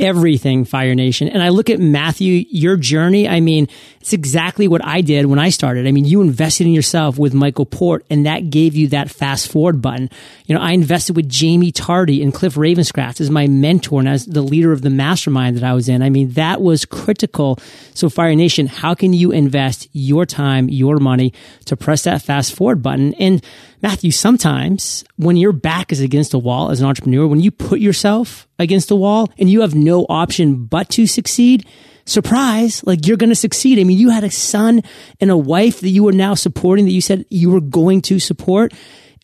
everything 0.00 0.64
Fire 0.64 0.94
Nation. 0.94 1.28
And 1.28 1.42
I 1.42 1.50
look 1.50 1.70
at 1.70 1.78
Matthew, 1.78 2.44
your 2.48 2.76
journey. 2.76 3.28
I 3.28 3.40
mean, 3.40 3.68
it's 4.00 4.12
exactly 4.12 4.66
what 4.66 4.84
I 4.84 5.02
did 5.02 5.26
when 5.26 5.38
I 5.38 5.50
started. 5.50 5.86
I 5.86 5.92
mean, 5.92 6.06
you 6.06 6.22
invested 6.22 6.66
in 6.66 6.72
yourself 6.72 7.18
with 7.18 7.34
Michael 7.34 7.66
Port 7.66 8.04
and 8.08 8.26
that 8.26 8.50
gave 8.50 8.74
you 8.74 8.88
that 8.88 9.10
fast 9.10 9.52
forward 9.52 9.82
button. 9.82 10.08
You 10.46 10.54
know, 10.54 10.60
I 10.60 10.72
invested 10.72 11.16
with 11.16 11.30
Jaime 11.32 11.70
Tardy 11.70 12.22
and 12.22 12.32
Cliff 12.32 12.54
Ravenscraft 12.54 13.20
as 13.20 13.30
my 13.30 13.46
mentor 13.46 14.00
and 14.00 14.08
as 14.08 14.26
the 14.26 14.42
leader 14.42 14.72
of 14.72 14.82
the 14.82 14.90
mastermind 14.90 15.56
that 15.56 15.64
I 15.64 15.74
was 15.74 15.88
in. 15.88 16.02
I 16.02 16.08
mean, 16.08 16.30
that 16.30 16.62
was 16.62 16.84
critical. 16.84 17.58
So 17.94 18.08
Fire 18.08 18.34
Nation, 18.34 18.66
how 18.66 18.94
can 18.94 19.12
you 19.12 19.30
invest 19.30 19.88
your 19.92 20.24
time, 20.24 20.68
your 20.68 20.96
money 20.96 21.34
to 21.66 21.76
press 21.76 22.04
that 22.04 22.22
fast 22.22 22.54
forward 22.54 22.82
button? 22.82 23.12
And 23.14 23.44
Matthew, 23.82 24.10
sometimes 24.10 25.04
when 25.16 25.36
your 25.36 25.52
back 25.52 25.90
is 25.90 26.00
against 26.00 26.34
a 26.34 26.38
wall 26.38 26.70
as 26.70 26.80
an 26.80 26.86
entrepreneur, 26.86 27.26
when 27.26 27.40
you 27.40 27.50
put 27.50 27.80
yourself 27.80 28.46
against 28.58 28.90
a 28.90 28.96
wall 28.96 29.30
and 29.38 29.48
you 29.48 29.62
have 29.62 29.74
no 29.74 30.04
option 30.08 30.66
but 30.66 30.90
to 30.90 31.06
succeed, 31.06 31.66
surprise, 32.04 32.84
like 32.84 33.06
you're 33.06 33.16
going 33.16 33.30
to 33.30 33.36
succeed. 33.36 33.78
I 33.78 33.84
mean, 33.84 33.98
you 33.98 34.10
had 34.10 34.24
a 34.24 34.30
son 34.30 34.82
and 35.20 35.30
a 35.30 35.36
wife 35.36 35.80
that 35.80 35.88
you 35.88 36.04
were 36.04 36.12
now 36.12 36.34
supporting 36.34 36.84
that 36.84 36.92
you 36.92 37.00
said 37.00 37.24
you 37.30 37.50
were 37.50 37.60
going 37.60 38.02
to 38.02 38.18
support. 38.18 38.74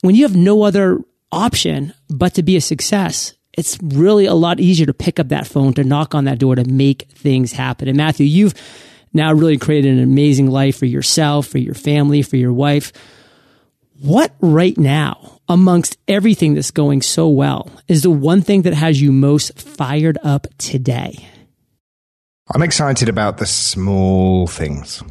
When 0.01 0.15
you 0.15 0.23
have 0.23 0.37
no 0.37 0.63
other 0.63 1.01
option 1.31 1.93
but 2.09 2.35
to 2.35 2.43
be 2.43 2.57
a 2.57 2.61
success, 2.61 3.35
it's 3.53 3.79
really 3.83 4.27
a 4.27 4.35
lot 4.35 4.61
easier 4.61 4.87
to 4.87 4.95
pick 4.95 5.19
up 5.19 5.29
that 5.29 5.47
phone, 5.47 5.75
to 5.75 5.85
knock 5.85 6.15
on 6.15 6.25
that 6.25 6.39
door, 6.39 6.55
to 6.55 6.65
make 6.65 7.09
things 7.11 7.53
happen. 7.53 7.89
And 7.89 7.97
Matthew, 7.97 8.27
you've 8.27 8.55
now 9.13 9.33
really 9.33 9.59
created 9.59 9.97
an 9.97 10.03
amazing 10.03 10.51
life 10.51 10.79
for 10.79 10.87
yourself, 10.87 11.47
for 11.47 11.59
your 11.59 11.75
family, 11.75 12.23
for 12.23 12.37
your 12.37 12.53
wife. 12.53 12.93
What 14.01 14.35
right 14.41 14.77
now, 14.77 15.41
amongst 15.49 15.97
everything 16.07 16.55
that's 16.55 16.71
going 16.71 17.01
so 17.01 17.29
well, 17.29 17.71
is 17.89 18.03
the 18.03 18.11
one 18.11 18.43
thing 18.43 18.63
that 18.63 18.75
has 18.75 19.01
you 19.01 19.11
most 19.11 19.59
fired 19.59 20.19
up 20.23 20.47
today? 20.59 21.27
I'm 22.55 22.63
excited 22.63 23.09
about 23.09 23.39
the 23.39 23.47
small 23.47 24.47
things. 24.47 25.03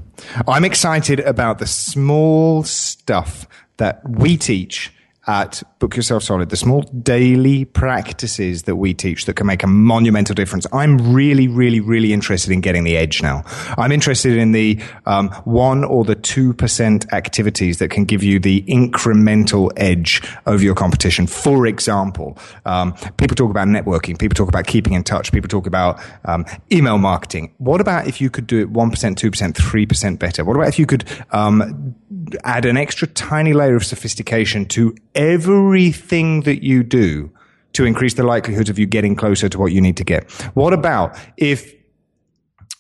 I'm 0.48 0.64
excited 0.64 1.20
about 1.20 1.58
the 1.58 1.66
small 1.66 2.64
stuff 2.64 3.48
that 3.78 4.08
we 4.08 4.38
teach 4.38 4.94
at 5.28 5.64
Book 5.80 5.96
Yourself 5.96 6.24
Solid, 6.24 6.50
the 6.50 6.58
small 6.58 6.82
daily 6.82 7.66
practices 7.66 8.64
that 8.64 8.76
we 8.76 8.94
teach 8.94 9.26
that 9.26 9.36
can 9.36 9.48
make 9.48 9.64
a 9.64 9.68
monumental 9.68 10.36
difference. 10.36 10.68
I'm 10.72 11.14
really, 11.14 11.48
really, 11.48 11.80
really 11.80 12.14
interested 12.14 12.52
in 12.52 12.62
getting 12.62 12.84
the 12.84 12.98
edge 12.98 13.22
now. 13.22 13.44
I'm 13.78 13.92
interested 13.92 14.38
in 14.38 14.52
the 14.52 14.80
um, 15.06 15.30
one 15.46 15.84
or 15.84 16.04
the 16.04 16.16
two 16.16 16.54
percent 16.54 17.12
activities 17.14 17.80
that 17.80 17.90
can 17.90 18.06
give 18.06 18.24
you 18.24 18.40
the 18.40 18.62
incremental 18.64 19.72
edge 19.78 20.22
over 20.46 20.64
your 20.64 20.76
competition. 20.76 21.28
For 21.28 21.66
example, 21.66 22.38
um, 22.66 22.94
people 23.18 23.36
talk 23.36 23.50
about 23.50 23.68
networking, 23.68 24.18
people 24.20 24.36
talk 24.36 24.48
about 24.48 24.68
keeping 24.68 24.94
in 24.94 25.04
touch, 25.04 25.32
people 25.32 25.48
talk 25.48 25.68
about 25.68 26.00
um, 26.26 26.46
email 26.72 26.98
marketing. 26.98 27.54
What 27.58 27.82
about 27.82 28.08
if 28.08 28.22
you 28.22 28.30
could 28.30 28.48
do 28.48 28.60
it 28.60 28.70
one 28.70 28.92
percent, 28.92 29.18
two 29.18 29.32
percent, 29.32 29.58
three 29.58 29.86
percent 29.86 30.20
better? 30.20 30.46
What 30.46 30.56
about 30.56 30.68
if 30.68 30.78
you 30.78 30.86
could 30.86 31.04
um, 31.32 31.96
add 32.44 32.66
an 32.66 32.78
extra 32.78 33.08
tiny 33.08 33.54
layer 33.54 33.76
of 33.76 33.86
sophistication 33.86 34.66
to 34.66 34.96
everything 35.16 36.42
that 36.42 36.64
you 36.64 36.84
do 36.84 37.32
to 37.74 37.86
increase 37.86 38.14
the 38.14 38.24
likelihood 38.24 38.70
of 38.70 38.80
you 38.80 38.86
getting 38.86 39.16
closer 39.16 39.50
to 39.50 39.60
what 39.60 39.72
you 39.72 39.82
need 39.82 39.98
to 39.98 40.04
get. 40.04 40.32
What 40.56 40.74
about 40.74 41.18
if 41.38 41.75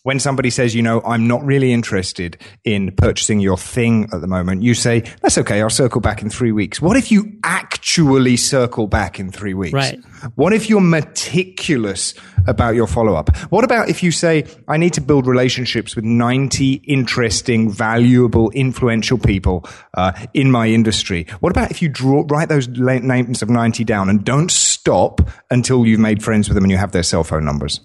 when 0.05 0.19
somebody 0.19 0.51
says, 0.51 0.75
you 0.75 0.83
know, 0.83 1.01
I'm 1.01 1.27
not 1.27 1.43
really 1.43 1.73
interested 1.73 2.37
in 2.63 2.91
purchasing 2.91 3.39
your 3.39 3.57
thing 3.57 4.07
at 4.13 4.21
the 4.21 4.27
moment, 4.27 4.61
you 4.61 4.75
say, 4.75 4.99
that's 5.21 5.35
okay. 5.39 5.59
I'll 5.63 5.69
circle 5.71 5.99
back 5.99 6.21
in 6.21 6.29
three 6.29 6.51
weeks. 6.51 6.79
What 6.79 6.95
if 6.95 7.11
you 7.11 7.39
actually 7.43 8.37
circle 8.37 8.85
back 8.85 9.19
in 9.19 9.31
three 9.31 9.55
weeks? 9.55 9.73
Right. 9.73 9.99
What 10.35 10.53
if 10.53 10.69
you're 10.69 10.79
meticulous 10.79 12.13
about 12.45 12.75
your 12.75 12.85
follow 12.85 13.15
up? 13.15 13.35
What 13.49 13.63
about 13.63 13.89
if 13.89 14.03
you 14.03 14.11
say, 14.11 14.45
I 14.67 14.77
need 14.77 14.93
to 14.93 15.01
build 15.01 15.25
relationships 15.25 15.95
with 15.95 16.05
90 16.05 16.73
interesting, 16.83 17.71
valuable, 17.71 18.51
influential 18.51 19.17
people 19.17 19.67
uh, 19.95 20.11
in 20.35 20.51
my 20.51 20.67
industry? 20.67 21.25
What 21.39 21.49
about 21.49 21.71
if 21.71 21.81
you 21.81 21.89
draw, 21.89 22.23
write 22.27 22.49
those 22.49 22.67
names 22.67 23.41
of 23.41 23.49
90 23.49 23.83
down 23.83 24.09
and 24.09 24.23
don't 24.23 24.51
stop 24.51 25.27
until 25.49 25.87
you've 25.87 25.99
made 25.99 26.21
friends 26.21 26.47
with 26.47 26.53
them 26.53 26.63
and 26.63 26.69
you 26.69 26.77
have 26.77 26.91
their 26.91 27.01
cell 27.01 27.23
phone 27.23 27.43
numbers? 27.43 27.81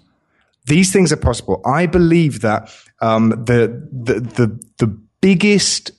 These 0.66 0.92
things 0.92 1.12
are 1.12 1.16
possible. 1.16 1.62
I 1.64 1.86
believe 1.86 2.40
that 2.42 2.70
um, 3.00 3.30
the, 3.30 3.88
the 3.92 4.20
the 4.20 4.60
the 4.78 4.86
biggest 5.20 5.92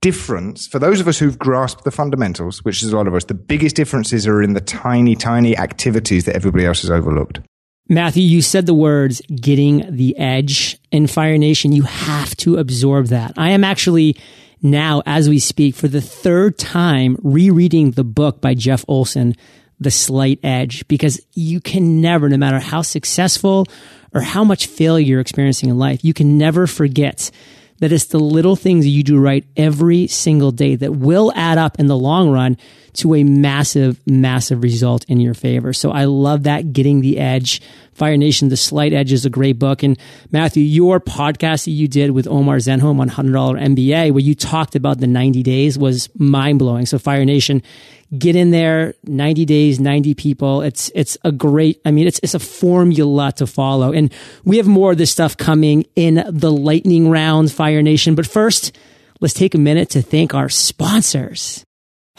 difference 0.00 0.66
for 0.66 0.78
those 0.78 1.00
of 1.00 1.08
us 1.08 1.18
who've 1.18 1.38
grasped 1.38 1.84
the 1.84 1.90
fundamentals, 1.90 2.64
which 2.64 2.82
is 2.82 2.92
a 2.92 2.96
lot 2.96 3.06
of 3.06 3.14
us, 3.14 3.24
the 3.24 3.34
biggest 3.34 3.76
differences 3.76 4.26
are 4.26 4.42
in 4.42 4.52
the 4.52 4.60
tiny, 4.60 5.14
tiny 5.14 5.56
activities 5.56 6.24
that 6.24 6.34
everybody 6.34 6.66
else 6.66 6.82
has 6.82 6.90
overlooked. 6.90 7.40
Matthew, 7.88 8.22
you 8.22 8.42
said 8.42 8.66
the 8.66 8.74
words 8.74 9.22
getting 9.34 9.94
the 9.94 10.16
edge 10.18 10.78
in 10.90 11.06
Fire 11.06 11.38
Nation. 11.38 11.72
You 11.72 11.82
have 11.82 12.36
to 12.38 12.56
absorb 12.58 13.06
that. 13.06 13.34
I 13.36 13.50
am 13.50 13.64
actually 13.64 14.16
now, 14.60 15.02
as 15.06 15.28
we 15.28 15.38
speak, 15.38 15.74
for 15.74 15.88
the 15.88 16.00
third 16.00 16.58
time 16.58 17.16
rereading 17.22 17.92
the 17.92 18.04
book 18.04 18.40
by 18.40 18.54
Jeff 18.54 18.84
Olson, 18.88 19.34
the 19.82 19.90
slight 19.90 20.38
edge 20.42 20.86
because 20.88 21.20
you 21.34 21.60
can 21.60 22.00
never, 22.00 22.28
no 22.28 22.36
matter 22.36 22.58
how 22.58 22.82
successful 22.82 23.66
or 24.14 24.20
how 24.20 24.44
much 24.44 24.66
failure 24.66 25.04
you're 25.04 25.20
experiencing 25.20 25.68
in 25.68 25.78
life, 25.78 26.04
you 26.04 26.14
can 26.14 26.38
never 26.38 26.66
forget 26.66 27.30
that 27.78 27.92
it's 27.92 28.06
the 28.06 28.18
little 28.18 28.54
things 28.54 28.86
you 28.86 29.02
do 29.02 29.18
right 29.18 29.44
every 29.56 30.06
single 30.06 30.52
day 30.52 30.76
that 30.76 30.92
will 30.92 31.32
add 31.34 31.58
up 31.58 31.80
in 31.80 31.88
the 31.88 31.96
long 31.96 32.30
run 32.30 32.56
to 32.92 33.14
a 33.14 33.24
massive, 33.24 34.00
massive 34.06 34.62
result 34.62 35.04
in 35.08 35.20
your 35.20 35.34
favor. 35.34 35.72
So 35.72 35.90
I 35.90 36.04
love 36.04 36.44
that 36.44 36.72
getting 36.72 37.00
the 37.00 37.18
edge. 37.18 37.60
Fire 37.94 38.16
Nation, 38.16 38.48
The 38.48 38.56
Slight 38.56 38.92
Edge 38.92 39.12
is 39.12 39.24
a 39.24 39.30
great 39.30 39.58
book. 39.58 39.82
And 39.82 39.98
Matthew, 40.30 40.62
your 40.62 41.00
podcast 41.00 41.64
that 41.64 41.72
you 41.72 41.88
did 41.88 42.12
with 42.12 42.26
Omar 42.26 42.56
Zenhom 42.56 43.00
on 43.00 43.10
$100 43.10 43.30
MBA, 43.60 44.12
where 44.12 44.20
you 44.20 44.34
talked 44.34 44.74
about 44.74 44.98
the 44.98 45.06
90 45.06 45.42
days 45.42 45.78
was 45.78 46.08
mind 46.18 46.58
blowing. 46.58 46.86
So 46.86 46.98
Fire 46.98 47.24
Nation, 47.24 47.62
get 48.18 48.36
in 48.36 48.50
there 48.50 48.94
90 49.04 49.46
days 49.46 49.80
90 49.80 50.14
people 50.14 50.60
it's 50.60 50.90
it's 50.94 51.16
a 51.24 51.32
great 51.32 51.80
i 51.86 51.90
mean 51.90 52.06
it's 52.06 52.20
it's 52.22 52.34
a 52.34 52.38
formula 52.38 53.32
to 53.32 53.46
follow 53.46 53.90
and 53.90 54.12
we 54.44 54.58
have 54.58 54.66
more 54.66 54.92
of 54.92 54.98
this 54.98 55.10
stuff 55.10 55.34
coming 55.34 55.86
in 55.96 56.22
the 56.28 56.52
lightning 56.52 57.08
round 57.08 57.50
fire 57.50 57.80
nation 57.80 58.14
but 58.14 58.26
first 58.26 58.76
let's 59.20 59.32
take 59.32 59.54
a 59.54 59.58
minute 59.58 59.88
to 59.88 60.02
thank 60.02 60.34
our 60.34 60.50
sponsors 60.50 61.64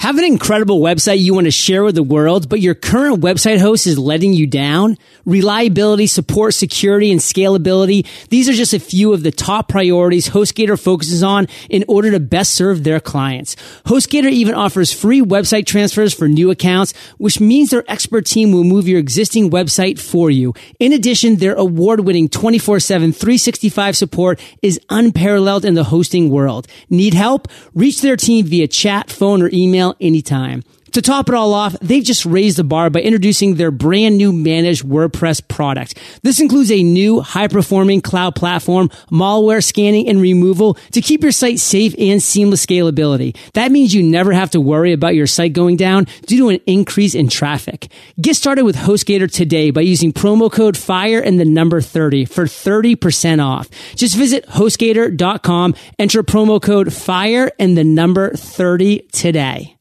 have 0.03 0.17
an 0.17 0.25
incredible 0.25 0.81
website 0.81 1.19
you 1.19 1.33
want 1.33 1.45
to 1.45 1.51
share 1.51 1.81
with 1.81 1.95
the 1.95 2.03
world, 2.03 2.49
but 2.49 2.59
your 2.59 2.75
current 2.75 3.21
website 3.21 3.61
host 3.61 3.87
is 3.87 3.97
letting 3.97 4.33
you 4.33 4.45
down? 4.45 4.97
Reliability, 5.23 6.07
support, 6.07 6.53
security, 6.53 7.09
and 7.09 7.21
scalability. 7.21 8.05
These 8.27 8.49
are 8.49 8.53
just 8.53 8.73
a 8.73 8.81
few 8.81 9.13
of 9.13 9.23
the 9.23 9.31
top 9.31 9.69
priorities 9.69 10.27
HostGator 10.27 10.77
focuses 10.77 11.23
on 11.23 11.47
in 11.69 11.85
order 11.87 12.11
to 12.11 12.19
best 12.19 12.53
serve 12.53 12.83
their 12.83 12.99
clients. 12.99 13.55
HostGator 13.85 14.29
even 14.29 14.55
offers 14.55 14.91
free 14.91 15.21
website 15.21 15.65
transfers 15.65 16.13
for 16.13 16.27
new 16.27 16.51
accounts, 16.51 16.93
which 17.17 17.39
means 17.39 17.69
their 17.69 17.89
expert 17.89 18.25
team 18.25 18.51
will 18.51 18.65
move 18.65 18.89
your 18.89 18.99
existing 18.99 19.51
website 19.51 19.97
for 19.97 20.29
you. 20.29 20.53
In 20.81 20.91
addition, 20.91 21.37
their 21.37 21.55
award-winning 21.55 22.27
24-7 22.27 23.15
365 23.15 23.95
support 23.95 24.41
is 24.61 24.81
unparalleled 24.89 25.63
in 25.63 25.75
the 25.75 25.85
hosting 25.85 26.29
world. 26.29 26.67
Need 26.89 27.13
help? 27.13 27.47
Reach 27.73 28.01
their 28.01 28.17
team 28.17 28.45
via 28.45 28.67
chat, 28.67 29.09
phone, 29.09 29.41
or 29.41 29.49
email 29.53 29.82
email 29.83 29.95
anytime. 29.99 30.63
To 30.93 31.01
top 31.01 31.27
it 31.27 31.33
all 31.33 31.55
off, 31.55 31.75
they've 31.79 32.03
just 32.03 32.23
raised 32.23 32.59
the 32.59 32.63
bar 32.63 32.91
by 32.91 32.99
introducing 33.01 33.55
their 33.55 33.71
brand 33.71 34.15
new 34.15 34.31
managed 34.31 34.85
WordPress 34.85 35.47
product. 35.47 35.97
This 36.21 36.39
includes 36.39 36.71
a 36.71 36.83
new 36.83 37.21
high 37.21 37.47
performing 37.47 37.99
cloud 37.99 38.35
platform, 38.35 38.89
malware 39.11 39.63
scanning 39.63 40.07
and 40.07 40.21
removal 40.21 40.75
to 40.91 41.01
keep 41.01 41.23
your 41.23 41.31
site 41.31 41.59
safe 41.59 41.95
and 41.97 42.21
seamless 42.21 42.63
scalability. 42.63 43.35
That 43.53 43.71
means 43.71 43.95
you 43.95 44.03
never 44.03 44.33
have 44.33 44.51
to 44.51 44.61
worry 44.61 44.93
about 44.93 45.15
your 45.15 45.25
site 45.25 45.53
going 45.53 45.77
down 45.77 46.05
due 46.27 46.37
to 46.37 46.49
an 46.49 46.59
increase 46.67 47.15
in 47.15 47.27
traffic. 47.27 47.91
Get 48.21 48.35
started 48.35 48.63
with 48.63 48.75
HostGator 48.75 49.31
today 49.31 49.71
by 49.71 49.81
using 49.81 50.13
promo 50.13 50.51
code 50.51 50.77
FIRE 50.77 51.21
and 51.21 51.39
the 51.39 51.45
number 51.45 51.81
30 51.81 52.25
for 52.25 52.43
30% 52.43 53.43
off. 53.43 53.67
Just 53.95 54.15
visit 54.15 54.45
HostGator.com, 54.45 55.73
enter 55.97 56.21
promo 56.21 56.61
code 56.61 56.93
FIRE 56.93 57.51
and 57.57 57.75
the 57.75 57.83
number 57.83 58.35
30 58.35 59.07
today. 59.11 59.75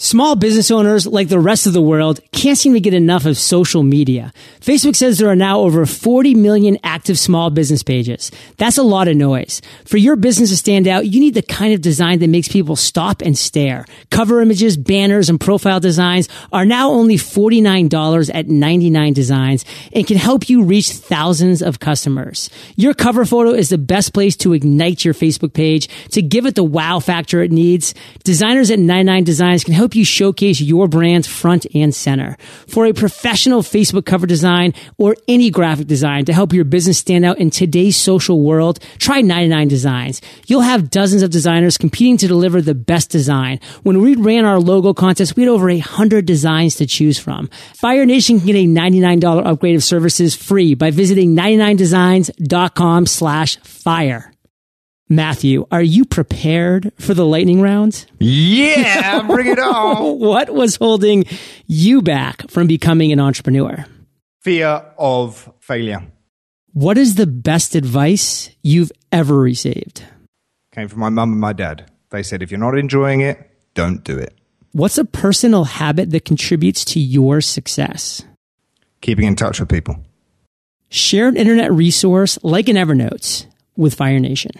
Small 0.00 0.36
business 0.36 0.70
owners, 0.70 1.08
like 1.08 1.28
the 1.28 1.40
rest 1.40 1.66
of 1.66 1.72
the 1.72 1.82
world, 1.82 2.20
can't 2.30 2.56
seem 2.56 2.72
to 2.74 2.78
get 2.78 2.94
enough 2.94 3.26
of 3.26 3.36
social 3.36 3.82
media. 3.82 4.32
Facebook 4.60 4.94
says 4.94 5.18
there 5.18 5.28
are 5.28 5.34
now 5.34 5.58
over 5.58 5.84
40 5.86 6.36
million 6.36 6.78
active 6.84 7.18
small 7.18 7.50
business 7.50 7.82
pages. 7.82 8.30
That's 8.58 8.78
a 8.78 8.84
lot 8.84 9.08
of 9.08 9.16
noise. 9.16 9.60
For 9.86 9.96
your 9.96 10.14
business 10.14 10.50
to 10.50 10.56
stand 10.56 10.86
out, 10.86 11.08
you 11.08 11.18
need 11.18 11.34
the 11.34 11.42
kind 11.42 11.74
of 11.74 11.80
design 11.80 12.20
that 12.20 12.28
makes 12.28 12.46
people 12.46 12.76
stop 12.76 13.22
and 13.22 13.36
stare. 13.36 13.86
Cover 14.10 14.40
images, 14.40 14.76
banners, 14.76 15.28
and 15.28 15.40
profile 15.40 15.80
designs 15.80 16.28
are 16.52 16.64
now 16.64 16.92
only 16.92 17.16
$49 17.16 18.30
at 18.32 18.46
99 18.46 19.12
designs 19.14 19.64
and 19.92 20.06
can 20.06 20.16
help 20.16 20.48
you 20.48 20.62
reach 20.62 20.90
thousands 20.90 21.60
of 21.60 21.80
customers. 21.80 22.50
Your 22.76 22.94
cover 22.94 23.24
photo 23.24 23.50
is 23.50 23.68
the 23.68 23.78
best 23.78 24.14
place 24.14 24.36
to 24.36 24.52
ignite 24.52 25.04
your 25.04 25.14
Facebook 25.14 25.54
page 25.54 25.88
to 26.10 26.22
give 26.22 26.46
it 26.46 26.54
the 26.54 26.62
wow 26.62 27.00
factor 27.00 27.42
it 27.42 27.50
needs. 27.50 27.94
Designers 28.22 28.70
at 28.70 28.78
99 28.78 29.24
Designs 29.24 29.64
can 29.64 29.74
help 29.74 29.87
help 29.88 29.94
you 29.94 30.04
showcase 30.04 30.60
your 30.60 30.86
brand 30.86 31.24
front 31.24 31.66
and 31.74 31.94
center. 31.94 32.36
For 32.66 32.84
a 32.84 32.92
professional 32.92 33.62
Facebook 33.62 34.04
cover 34.04 34.26
design 34.26 34.74
or 34.98 35.16
any 35.26 35.48
graphic 35.48 35.86
design 35.86 36.26
to 36.26 36.34
help 36.34 36.52
your 36.52 36.66
business 36.66 36.98
stand 36.98 37.24
out 37.24 37.38
in 37.38 37.48
today's 37.48 37.96
social 37.96 38.42
world, 38.42 38.80
try 38.98 39.22
99 39.22 39.68
Designs. 39.68 40.20
You'll 40.46 40.60
have 40.60 40.90
dozens 40.90 41.22
of 41.22 41.30
designers 41.30 41.78
competing 41.78 42.18
to 42.18 42.28
deliver 42.28 42.60
the 42.60 42.74
best 42.74 43.08
design. 43.08 43.60
When 43.82 44.02
we 44.02 44.14
ran 44.14 44.44
our 44.44 44.60
logo 44.60 44.92
contest, 44.92 45.36
we 45.36 45.44
had 45.44 45.50
over 45.50 45.70
a 45.70 45.78
hundred 45.78 46.26
designs 46.26 46.74
to 46.76 46.86
choose 46.86 47.18
from. 47.18 47.48
Fire 47.74 48.04
Nation 48.04 48.38
can 48.38 48.46
get 48.46 48.56
a 48.56 48.66
$99 48.66 49.46
upgrade 49.46 49.76
of 49.76 49.82
services 49.82 50.34
free 50.36 50.74
by 50.74 50.90
visiting 50.90 51.34
99designs.com 51.34 53.06
slash 53.06 53.56
fire. 53.60 54.32
Matthew, 55.08 55.66
are 55.70 55.82
you 55.82 56.04
prepared 56.04 56.92
for 56.98 57.14
the 57.14 57.24
lightning 57.24 57.62
round? 57.62 58.04
Yeah, 58.18 59.22
bring 59.26 59.46
it 59.46 59.58
on. 59.58 60.18
what 60.18 60.50
was 60.50 60.76
holding 60.76 61.24
you 61.66 62.02
back 62.02 62.50
from 62.50 62.66
becoming 62.66 63.10
an 63.12 63.20
entrepreneur? 63.20 63.86
Fear 64.42 64.82
of 64.98 65.50
failure. 65.60 66.02
What 66.72 66.98
is 66.98 67.14
the 67.14 67.26
best 67.26 67.74
advice 67.74 68.50
you've 68.62 68.92
ever 69.10 69.38
received? 69.38 70.04
Came 70.72 70.88
from 70.88 71.00
my 71.00 71.08
mum 71.08 71.32
and 71.32 71.40
my 71.40 71.54
dad. 71.54 71.90
They 72.10 72.22
said, 72.22 72.42
if 72.42 72.50
you're 72.50 72.60
not 72.60 72.76
enjoying 72.78 73.20
it, 73.22 73.50
don't 73.74 74.04
do 74.04 74.16
it. 74.16 74.34
What's 74.72 74.98
a 74.98 75.04
personal 75.04 75.64
habit 75.64 76.10
that 76.10 76.26
contributes 76.26 76.84
to 76.86 77.00
your 77.00 77.40
success? 77.40 78.22
Keeping 79.00 79.24
in 79.26 79.36
touch 79.36 79.58
with 79.58 79.70
people. 79.70 79.96
Share 80.90 81.28
an 81.28 81.36
internet 81.36 81.72
resource 81.72 82.38
like 82.42 82.68
an 82.68 82.76
Evernote 82.76 83.46
with 83.76 83.94
Fire 83.94 84.20
Nation. 84.20 84.52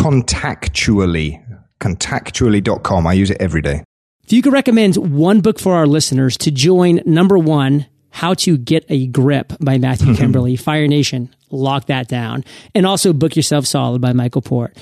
Contactually. 0.00 1.44
Contactually.com. 1.78 3.06
I 3.06 3.12
use 3.12 3.30
it 3.30 3.36
every 3.38 3.60
day. 3.60 3.84
If 4.24 4.32
you 4.32 4.42
could 4.42 4.52
recommend 4.52 4.96
one 4.96 5.40
book 5.40 5.58
for 5.58 5.74
our 5.74 5.86
listeners 5.86 6.38
to 6.38 6.50
join 6.50 7.00
number 7.04 7.36
one, 7.36 7.86
How 8.10 8.32
to 8.34 8.56
Get 8.56 8.86
a 8.88 9.08
Grip 9.08 9.52
by 9.60 9.76
Matthew 9.76 10.14
Kimberley, 10.16 10.56
Fire 10.56 10.88
Nation, 10.88 11.34
lock 11.50 11.86
that 11.86 12.08
down. 12.08 12.44
And 12.74 12.86
also 12.86 13.12
Book 13.12 13.36
Yourself 13.36 13.66
Solid 13.66 14.00
by 14.00 14.12
Michael 14.14 14.40
Port. 14.42 14.76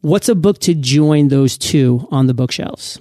What's 0.00 0.28
a 0.28 0.34
book 0.34 0.58
to 0.60 0.74
join 0.74 1.28
those 1.28 1.58
two 1.58 2.08
on 2.10 2.26
the 2.26 2.34
bookshelves? 2.34 2.98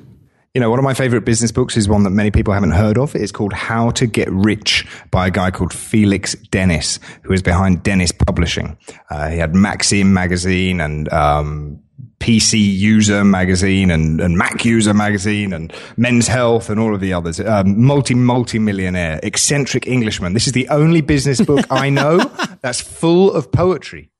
You 0.53 0.59
know, 0.59 0.69
one 0.69 0.77
of 0.77 0.83
my 0.83 0.93
favorite 0.93 1.25
business 1.25 1.51
books 1.51 1.75
is 1.75 1.89
one 1.89 2.03
that 2.03 2.11
many 2.11 2.29
people 2.29 2.53
haven't 2.53 2.73
heard 2.73 2.99
of. 2.99 3.15
It's 3.15 3.31
called 3.31 3.53
How 3.53 3.89
to 3.91 4.05
Get 4.05 4.29
Rich 4.31 4.85
by 5.09 5.25
a 5.25 5.31
guy 5.31 5.49
called 5.49 5.73
Felix 5.73 6.35
Dennis, 6.51 6.99
who 7.23 7.33
is 7.33 7.41
behind 7.41 7.81
Dennis 7.81 8.11
Publishing. 8.11 8.77
Uh, 9.09 9.29
he 9.29 9.39
had 9.39 9.55
Maxim 9.55 10.13
magazine 10.13 10.79
and, 10.79 11.11
um, 11.11 11.79
PC 12.19 12.59
User 12.59 13.23
magazine 13.23 13.89
and, 13.89 14.21
and 14.21 14.37
Mac 14.37 14.63
User 14.63 14.93
magazine 14.93 15.53
and 15.53 15.73
Men's 15.97 16.27
Health 16.27 16.69
and 16.69 16.79
all 16.79 16.93
of 16.93 17.01
the 17.01 17.13
others. 17.13 17.39
Um, 17.39 17.83
multi, 17.83 18.13
multi 18.13 18.59
millionaire, 18.59 19.19
eccentric 19.23 19.87
Englishman. 19.87 20.33
This 20.33 20.45
is 20.45 20.53
the 20.53 20.69
only 20.69 21.01
business 21.01 21.41
book 21.41 21.65
I 21.71 21.89
know 21.89 22.19
that's 22.61 22.79
full 22.79 23.33
of 23.33 23.51
poetry. 23.51 24.11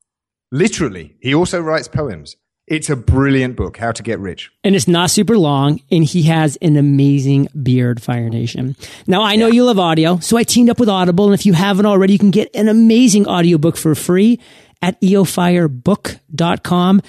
Literally. 0.51 1.15
He 1.21 1.35
also 1.35 1.61
writes 1.61 1.87
poems. 1.87 2.35
It's 2.73 2.89
a 2.89 2.95
brilliant 2.95 3.55
book, 3.55 3.77
How 3.77 3.91
to 3.91 4.01
Get 4.01 4.17
Rich. 4.17 4.51
And 4.63 4.75
it's 4.75 4.87
not 4.87 5.11
super 5.11 5.37
long, 5.37 5.79
and 5.91 6.03
he 6.03 6.23
has 6.23 6.55
an 6.55 6.75
amazing 6.75 7.47
beard, 7.61 8.01
Fire 8.01 8.29
Nation. 8.29 8.75
Now, 9.05 9.21
I 9.21 9.35
know 9.35 9.45
yeah. 9.45 9.53
you 9.53 9.65
love 9.65 9.77
audio, 9.77 10.17
so 10.17 10.37
I 10.37 10.43
teamed 10.43 10.71
up 10.71 10.79
with 10.79 10.89
Audible, 10.89 11.25
and 11.25 11.35
if 11.35 11.45
you 11.45 11.53
haven't 11.53 11.85
already, 11.85 12.13
you 12.13 12.19
can 12.19 12.31
get 12.31 12.49
an 12.55 12.67
amazing 12.67 13.27
audiobook 13.27 13.77
for 13.77 13.93
free 13.93 14.39
at 14.81 14.99
eofirebook.com. 15.01 17.01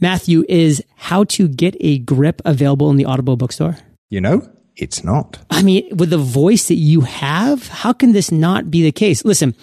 Matthew, 0.00 0.44
is 0.48 0.82
How 0.96 1.22
to 1.22 1.46
Get 1.46 1.76
a 1.78 1.98
Grip 1.98 2.42
available 2.44 2.90
in 2.90 2.96
the 2.96 3.04
Audible 3.04 3.36
bookstore? 3.36 3.78
You 4.10 4.20
know, 4.20 4.50
it's 4.74 5.04
not. 5.04 5.38
I 5.50 5.62
mean, 5.62 5.96
with 5.96 6.10
the 6.10 6.18
voice 6.18 6.66
that 6.66 6.74
you 6.74 7.02
have, 7.02 7.68
how 7.68 7.92
can 7.92 8.10
this 8.10 8.32
not 8.32 8.72
be 8.72 8.82
the 8.82 8.90
case? 8.90 9.24
Listen, 9.24 9.54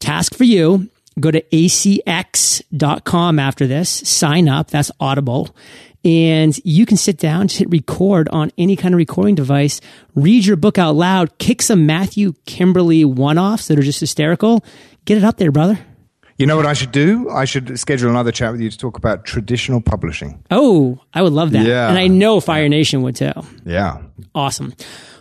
task 0.00 0.34
for 0.34 0.44
you 0.44 0.90
Go 1.18 1.30
to 1.30 1.42
acx.com 1.42 3.38
after 3.38 3.66
this, 3.66 3.90
sign 3.90 4.48
up. 4.48 4.70
That's 4.70 4.90
Audible. 5.00 5.54
And 6.04 6.56
you 6.64 6.86
can 6.86 6.96
sit 6.96 7.18
down, 7.18 7.48
hit 7.48 7.68
record 7.70 8.28
on 8.28 8.52
any 8.56 8.76
kind 8.76 8.94
of 8.94 8.98
recording 8.98 9.34
device, 9.34 9.80
read 10.14 10.46
your 10.46 10.56
book 10.56 10.78
out 10.78 10.94
loud, 10.94 11.38
kick 11.38 11.60
some 11.60 11.86
Matthew 11.86 12.34
Kimberley 12.46 13.04
one 13.04 13.36
offs 13.36 13.66
that 13.68 13.78
are 13.78 13.82
just 13.82 14.00
hysterical. 14.00 14.64
Get 15.04 15.18
it 15.18 15.24
up 15.24 15.38
there, 15.38 15.50
brother. 15.50 15.78
You 16.38 16.46
know 16.46 16.56
what 16.56 16.66
I 16.66 16.72
should 16.72 16.92
do? 16.92 17.28
I 17.30 17.44
should 17.44 17.78
schedule 17.80 18.08
another 18.10 18.30
chat 18.30 18.52
with 18.52 18.60
you 18.60 18.70
to 18.70 18.78
talk 18.78 18.96
about 18.96 19.24
traditional 19.24 19.80
publishing. 19.80 20.42
Oh, 20.52 21.00
I 21.12 21.20
would 21.20 21.32
love 21.32 21.50
that. 21.50 21.66
Yeah. 21.66 21.88
And 21.88 21.98
I 21.98 22.06
know 22.06 22.38
Fire 22.38 22.68
Nation 22.68 23.02
would 23.02 23.16
too. 23.16 23.32
Yeah. 23.66 24.02
Awesome. 24.36 24.72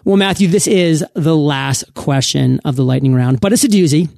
Well, 0.05 0.15
Matthew, 0.15 0.47
this 0.47 0.67
is 0.67 1.03
the 1.15 1.35
last 1.35 1.91
question 1.95 2.61
of 2.63 2.75
the 2.75 2.83
lightning 2.83 3.15
round, 3.15 3.41
but 3.41 3.51
it's 3.51 3.63
a 3.63 3.67
doozy. 3.67 4.09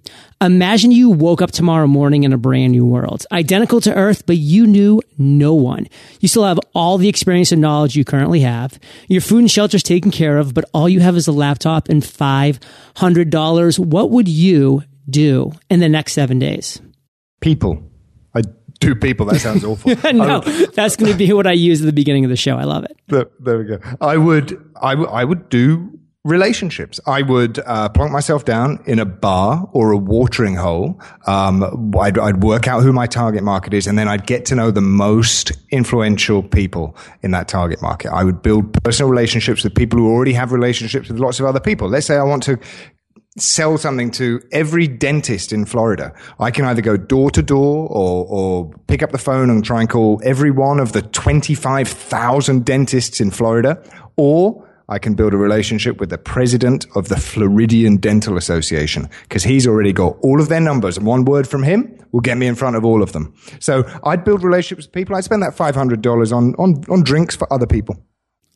Imagine 0.41 0.91
you 0.91 1.09
woke 1.09 1.41
up 1.41 1.51
tomorrow 1.51 1.87
morning 1.87 2.25
in 2.25 2.33
a 2.33 2.37
brand 2.37 2.73
new 2.73 2.85
world, 2.85 3.25
identical 3.31 3.81
to 3.81 3.95
Earth, 3.95 4.25
but 4.25 4.37
you 4.37 4.67
knew 4.67 5.01
no 5.17 5.53
one. 5.53 5.87
You 6.19 6.27
still 6.27 6.43
have 6.43 6.59
all 6.75 6.97
the 6.97 7.09
experience 7.09 7.51
and 7.51 7.61
knowledge 7.61 7.95
you 7.95 8.05
currently 8.05 8.41
have. 8.41 8.77
Your 9.07 9.21
food 9.21 9.39
and 9.39 9.49
shelter 9.51 9.77
is 9.77 9.83
taken 9.83 10.11
care 10.11 10.37
of, 10.37 10.53
but 10.53 10.65
all 10.73 10.89
you 10.89 10.99
have 10.99 11.15
is 11.15 11.27
a 11.27 11.31
laptop 11.31 11.87
and 11.87 12.03
$500. 12.03 13.79
What 13.79 14.11
would 14.11 14.27
you 14.27 14.83
do 15.09 15.53
in 15.69 15.79
the 15.79 15.89
next 15.89 16.13
seven 16.13 16.39
days? 16.39 16.79
People. 17.39 17.83
I 18.35 18.41
do 18.79 18.95
people. 18.95 19.25
That 19.25 19.39
sounds 19.39 19.63
awful. 19.65 19.95
no, 20.13 20.41
would, 20.45 20.73
that's 20.73 20.95
going 20.95 21.11
to 21.11 21.17
be 21.17 21.31
what 21.33 21.47
I 21.47 21.53
use 21.53 21.81
at 21.81 21.85
the 21.85 21.93
beginning 21.93 22.25
of 22.25 22.29
the 22.29 22.37
show. 22.37 22.57
I 22.57 22.63
love 22.63 22.85
it. 22.85 22.97
There, 23.07 23.27
there 23.39 23.57
we 23.57 23.65
go. 23.65 23.79
I 24.01 24.17
would, 24.17 24.51
I, 24.81 24.95
w- 24.95 25.09
I 25.09 25.23
would 25.23 25.49
do 25.49 25.99
relationships. 26.25 26.99
I 27.07 27.21
would 27.21 27.59
uh, 27.59 27.89
plunk 27.89 28.11
myself 28.11 28.45
down 28.45 28.83
in 28.85 28.99
a 28.99 29.05
bar 29.05 29.69
or 29.71 29.91
a 29.91 29.97
watering 29.97 30.55
hole. 30.55 30.99
Um, 31.25 31.93
I'd, 31.97 32.17
I'd, 32.17 32.43
work 32.43 32.67
out 32.67 32.83
who 32.83 32.91
my 32.91 33.07
target 33.07 33.43
market 33.43 33.73
is, 33.73 33.87
and 33.87 33.97
then 33.97 34.07
I'd 34.07 34.27
get 34.27 34.45
to 34.47 34.55
know 34.55 34.69
the 34.69 34.81
most 34.81 35.51
influential 35.71 36.43
people 36.43 36.95
in 37.21 37.31
that 37.31 37.47
target 37.47 37.81
market. 37.81 38.11
I 38.11 38.23
would 38.23 38.41
build 38.41 38.73
personal 38.83 39.09
relationships 39.09 39.63
with 39.63 39.73
people 39.75 39.97
who 39.97 40.09
already 40.09 40.33
have 40.33 40.51
relationships 40.51 41.07
with 41.09 41.19
lots 41.19 41.39
of 41.39 41.45
other 41.45 41.59
people. 41.59 41.87
Let's 41.87 42.05
say 42.05 42.17
I 42.17 42.23
want 42.23 42.43
to 42.43 42.59
sell 43.37 43.77
something 43.77 44.11
to 44.11 44.41
every 44.51 44.87
dentist 44.87 45.53
in 45.53 45.65
Florida. 45.65 46.13
I 46.39 46.51
can 46.51 46.65
either 46.65 46.81
go 46.81 46.97
door 46.97 47.29
to 47.31 47.41
door 47.41 47.87
or, 47.89 48.25
or 48.27 48.71
pick 48.87 49.03
up 49.03 49.11
the 49.11 49.17
phone 49.17 49.49
and 49.49 49.63
try 49.63 49.81
and 49.81 49.89
call 49.89 50.19
every 50.23 50.51
one 50.51 50.79
of 50.79 50.93
the 50.93 51.01
25,000 51.01 52.65
dentists 52.65 53.21
in 53.21 53.31
Florida, 53.31 53.81
or 54.17 54.67
I 54.89 54.97
can 54.97 55.13
build 55.13 55.33
a 55.33 55.37
relationship 55.37 55.99
with 55.99 56.09
the 56.09 56.17
president 56.17 56.87
of 56.95 57.09
the 57.09 57.17
Floridian 57.17 57.97
Dental 57.97 58.37
Association 58.37 59.07
because 59.23 59.43
he's 59.43 59.67
already 59.67 59.93
got 59.93 60.17
all 60.21 60.41
of 60.41 60.49
their 60.49 60.59
numbers 60.59 60.97
and 60.97 61.05
one 61.05 61.25
word 61.25 61.47
from 61.47 61.61
him 61.61 61.95
will 62.11 62.21
get 62.21 62.37
me 62.37 62.47
in 62.47 62.55
front 62.55 62.75
of 62.75 62.83
all 62.83 63.03
of 63.03 63.11
them. 63.11 63.33
So 63.59 63.83
I'd 64.03 64.23
build 64.23 64.43
relationships 64.43 64.87
with 64.87 64.93
people. 64.93 65.15
I'd 65.15 65.23
spend 65.23 65.43
that 65.43 65.55
$500 65.55 66.35
on, 66.35 66.55
on, 66.55 66.83
on 66.89 67.03
drinks 67.03 67.35
for 67.35 67.51
other 67.53 67.67
people. 67.67 68.03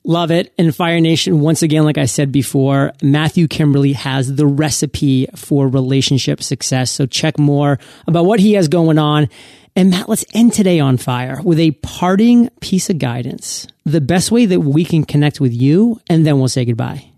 Love 0.06 0.32
it. 0.32 0.54
And 0.58 0.76
Fire 0.76 1.00
Nation, 1.00 1.40
once 1.40 1.62
again, 1.62 1.86
like 1.86 1.98
I 1.98 2.06
said 2.06 2.32
before, 2.32 2.92
Matthew 3.02 3.48
Kimberley 3.48 3.94
has 3.94 4.36
the 4.36 4.46
recipe 4.46 5.28
for 5.36 5.68
relationship 5.68 6.44
success. 6.44 6.92
So 6.92 7.06
check 7.06 7.40
more 7.40 7.80
about 8.06 8.26
what 8.26 8.42
he 8.42 8.54
has 8.54 8.68
going 8.68 8.98
on 8.98 9.30
And 9.76 9.90
Matt, 9.90 10.08
let's 10.08 10.24
end 10.34 10.54
today 10.54 10.80
on 10.80 10.98
fire 10.98 11.42
with 11.44 11.60
a 11.60 11.72
parting 11.72 12.50
piece 12.60 12.92
of 12.92 13.00
guidance, 13.00 13.66
the 13.86 14.02
best 14.02 14.32
way 14.32 14.46
that 14.46 14.60
we 14.60 14.86
can 14.86 15.04
connect 15.04 15.42
with 15.42 15.52
you, 15.52 16.00
and 16.08 16.28
then 16.28 16.38
we'll 16.38 16.48
say 16.48 16.64
goodbye. 16.64 17.10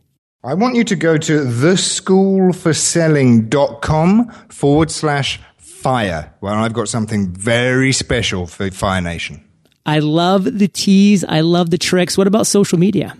I 0.41 0.53
want 0.53 0.75
you 0.75 0.85
to 0.85 0.95
go 0.95 1.17
to 1.17 1.39
theschoolforselling.com 1.41 4.31
forward 4.49 4.91
slash 4.91 5.41
fire, 5.57 6.33
where 6.39 6.53
I've 6.53 6.71
got 6.73 6.87
something 6.87 7.33
very 7.33 7.91
special 7.91 8.47
for 8.47 8.71
Fire 8.71 9.01
Nation. 9.01 9.44
I 9.85 9.99
love 9.99 10.57
the 10.59 10.67
teas. 10.67 11.23
I 11.23 11.41
love 11.41 11.69
the 11.69 11.77
tricks. 11.77 12.17
What 12.17 12.27
about 12.27 12.47
social 12.47 12.79
media? 12.79 13.15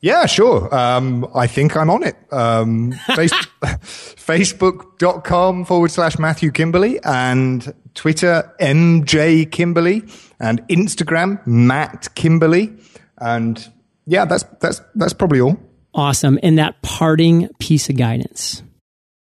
Yeah, 0.00 0.26
sure. 0.26 0.72
Um, 0.74 1.26
I 1.34 1.46
think 1.46 1.76
I'm 1.76 1.90
on 1.90 2.02
it. 2.04 2.16
Um, 2.30 2.92
face- 3.14 3.32
Facebook.com 3.62 5.64
forward 5.64 5.90
slash 5.90 6.18
Matthew 6.18 6.50
Kimberley 6.50 7.00
and 7.02 7.72
Twitter, 7.94 8.52
MJ 8.60 9.50
Kimberley 9.50 10.02
and 10.38 10.66
Instagram, 10.68 11.44
Matt 11.46 12.14
Kimberley. 12.14 12.74
And 13.18 13.66
yeah, 14.06 14.26
that's, 14.26 14.44
that's, 14.60 14.82
that's 14.94 15.14
probably 15.14 15.40
all. 15.40 15.58
Awesome. 15.94 16.38
And 16.42 16.58
that 16.58 16.80
parting 16.82 17.48
piece 17.58 17.88
of 17.88 17.96
guidance. 17.96 18.62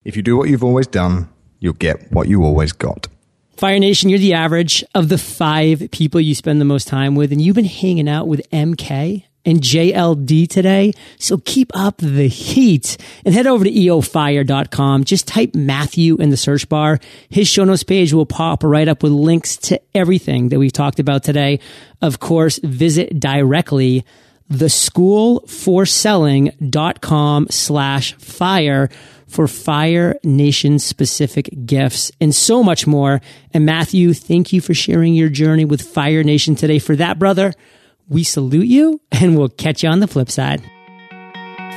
If 0.05 0.17
you 0.17 0.23
do 0.23 0.37
what 0.37 0.49
you've 0.49 0.65
always 0.65 0.87
done, 0.87 1.29
you'll 1.61 1.75
get 1.75 2.11
what 2.11 2.27
you 2.29 2.43
always 2.43 2.73
got. 2.73 3.07
Fire 3.57 3.79
Nation, 3.79 4.11
you're 4.11 4.19
the 4.19 4.35
average 4.35 4.85
of 4.95 5.09
the 5.09 5.19
five 5.19 5.89
people 5.93 6.21
you 6.21 6.35
spend 6.35 6.61
the 6.61 6.65
most 6.65 6.89
time 6.89 7.15
with, 7.15 7.31
and 7.33 7.41
you've 7.41 7.55
been 7.55 7.65
hanging 7.65 8.09
out 8.09 8.27
with 8.27 8.49
MK 8.51 9.25
and 9.45 9.61
JLD 9.61 10.49
today. 10.49 10.93
So 11.19 11.39
keep 11.39 11.71
up 11.75 11.99
the 11.99 12.27
heat 12.27 12.97
and 13.25 13.33
head 13.35 13.47
over 13.47 13.65
to 13.65 13.71
eofire.com. 13.71 15.05
Just 15.05 15.29
type 15.29 15.55
Matthew 15.55 16.17
in 16.17 16.31
the 16.31 16.37
search 16.37 16.69
bar. 16.69 16.99
His 17.29 17.47
show 17.47 17.63
notes 17.65 17.85
page 17.85 18.13
will 18.13 18.27
pop 18.27 18.65
right 18.65 18.89
up 18.89 19.03
with 19.03 19.13
links 19.13 19.57
to 19.59 19.81
everything 19.95 20.49
that 20.49 20.59
we've 20.59 20.73
talked 20.73 20.99
about 20.99 21.23
today. 21.23 21.61
Of 22.03 22.19
course, 22.21 22.59
visit 22.63 23.21
directly 23.21 24.05
theschoolforselling.com 24.51 27.47
slash 27.51 28.15
fire 28.15 28.91
for 29.35 29.49
Fire 29.49 30.17
Nation 30.23 30.79
specific 30.79 31.51
gifts 31.67 32.13
and 32.21 32.33
so 32.33 32.63
much 32.63 32.87
more. 32.87 33.21
And 33.53 33.67
Matthew, 33.67 34.15
thank 34.15 34.53
you 34.53 34.61
for 34.61 34.75
sharing 34.75 35.15
your 35.15 35.29
journey 35.29 35.65
with 35.65 35.83
Fire 35.83 36.23
Nation 36.23 36.55
today. 36.55 36.79
For 36.79 36.95
that, 36.97 37.19
brother, 37.19 37.53
we 38.09 38.23
salute 38.23 38.69
you 38.69 39.01
and 39.11 39.37
we'll 39.37 39.49
catch 39.49 39.83
you 39.83 39.89
on 39.89 39.99
the 39.99 40.07
flip 40.07 40.31
side. 40.31 40.63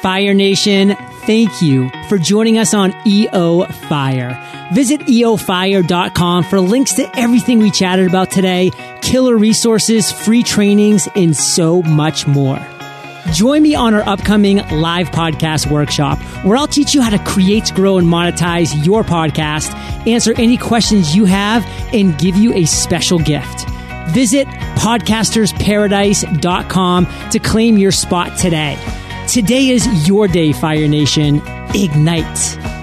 Fire 0.02 0.36
Nation, 0.36 0.96
thank 1.26 1.62
you 1.63 1.89
for 2.08 2.20
joining 2.20 2.60
us 2.60 2.76
on 2.76 2.93
EO 3.08 3.65
Fire. 3.65 4.70
Visit 4.74 5.02
eofire.com 5.02 6.43
for 6.43 6.60
links 6.60 6.93
to 6.93 7.20
everything 7.20 7.60
we 7.60 7.72
chatted 7.72 8.08
about 8.08 8.30
today, 8.30 8.70
killer 9.02 9.36
resources, 9.36 10.12
free 10.12 10.43
trainings, 10.43 11.08
and 11.15 11.36
so 11.36 11.82
much 11.82 12.28
more. 12.28 12.60
Join 13.34 13.62
me 13.62 13.76
on 13.76 13.94
our 13.94 14.08
upcoming 14.08 14.58
live 14.70 15.10
podcast 15.12 15.70
workshop 15.70 16.18
where 16.44 16.56
I'll 16.58 16.68
teach 16.68 16.94
you 16.94 17.02
how 17.02 17.10
to 17.10 17.20
create, 17.20 17.72
grow, 17.76 17.98
and 17.98 18.08
monetize 18.08 18.86
your 18.86 19.04
podcast, 19.04 19.74
answer 20.08 20.34
any 20.38 20.58
questions 20.58 21.16
you 21.16 21.26
have, 21.26 21.66
and 21.94 22.18
give 22.18 22.36
you 22.36 22.54
a 22.54 22.66
special 22.66 23.20
gift. 23.20 23.70
Visit 24.10 24.48
podcastersparadise.com 24.48 27.08
to 27.32 27.40
claim 27.40 27.78
your 27.78 27.92
spot 27.92 28.38
today. 28.38 28.78
Today 29.28 29.70
is 29.70 30.08
your 30.08 30.28
day, 30.28 30.52
Fire 30.54 30.88
Nation. 30.88 31.42
Ignite. 31.76 32.77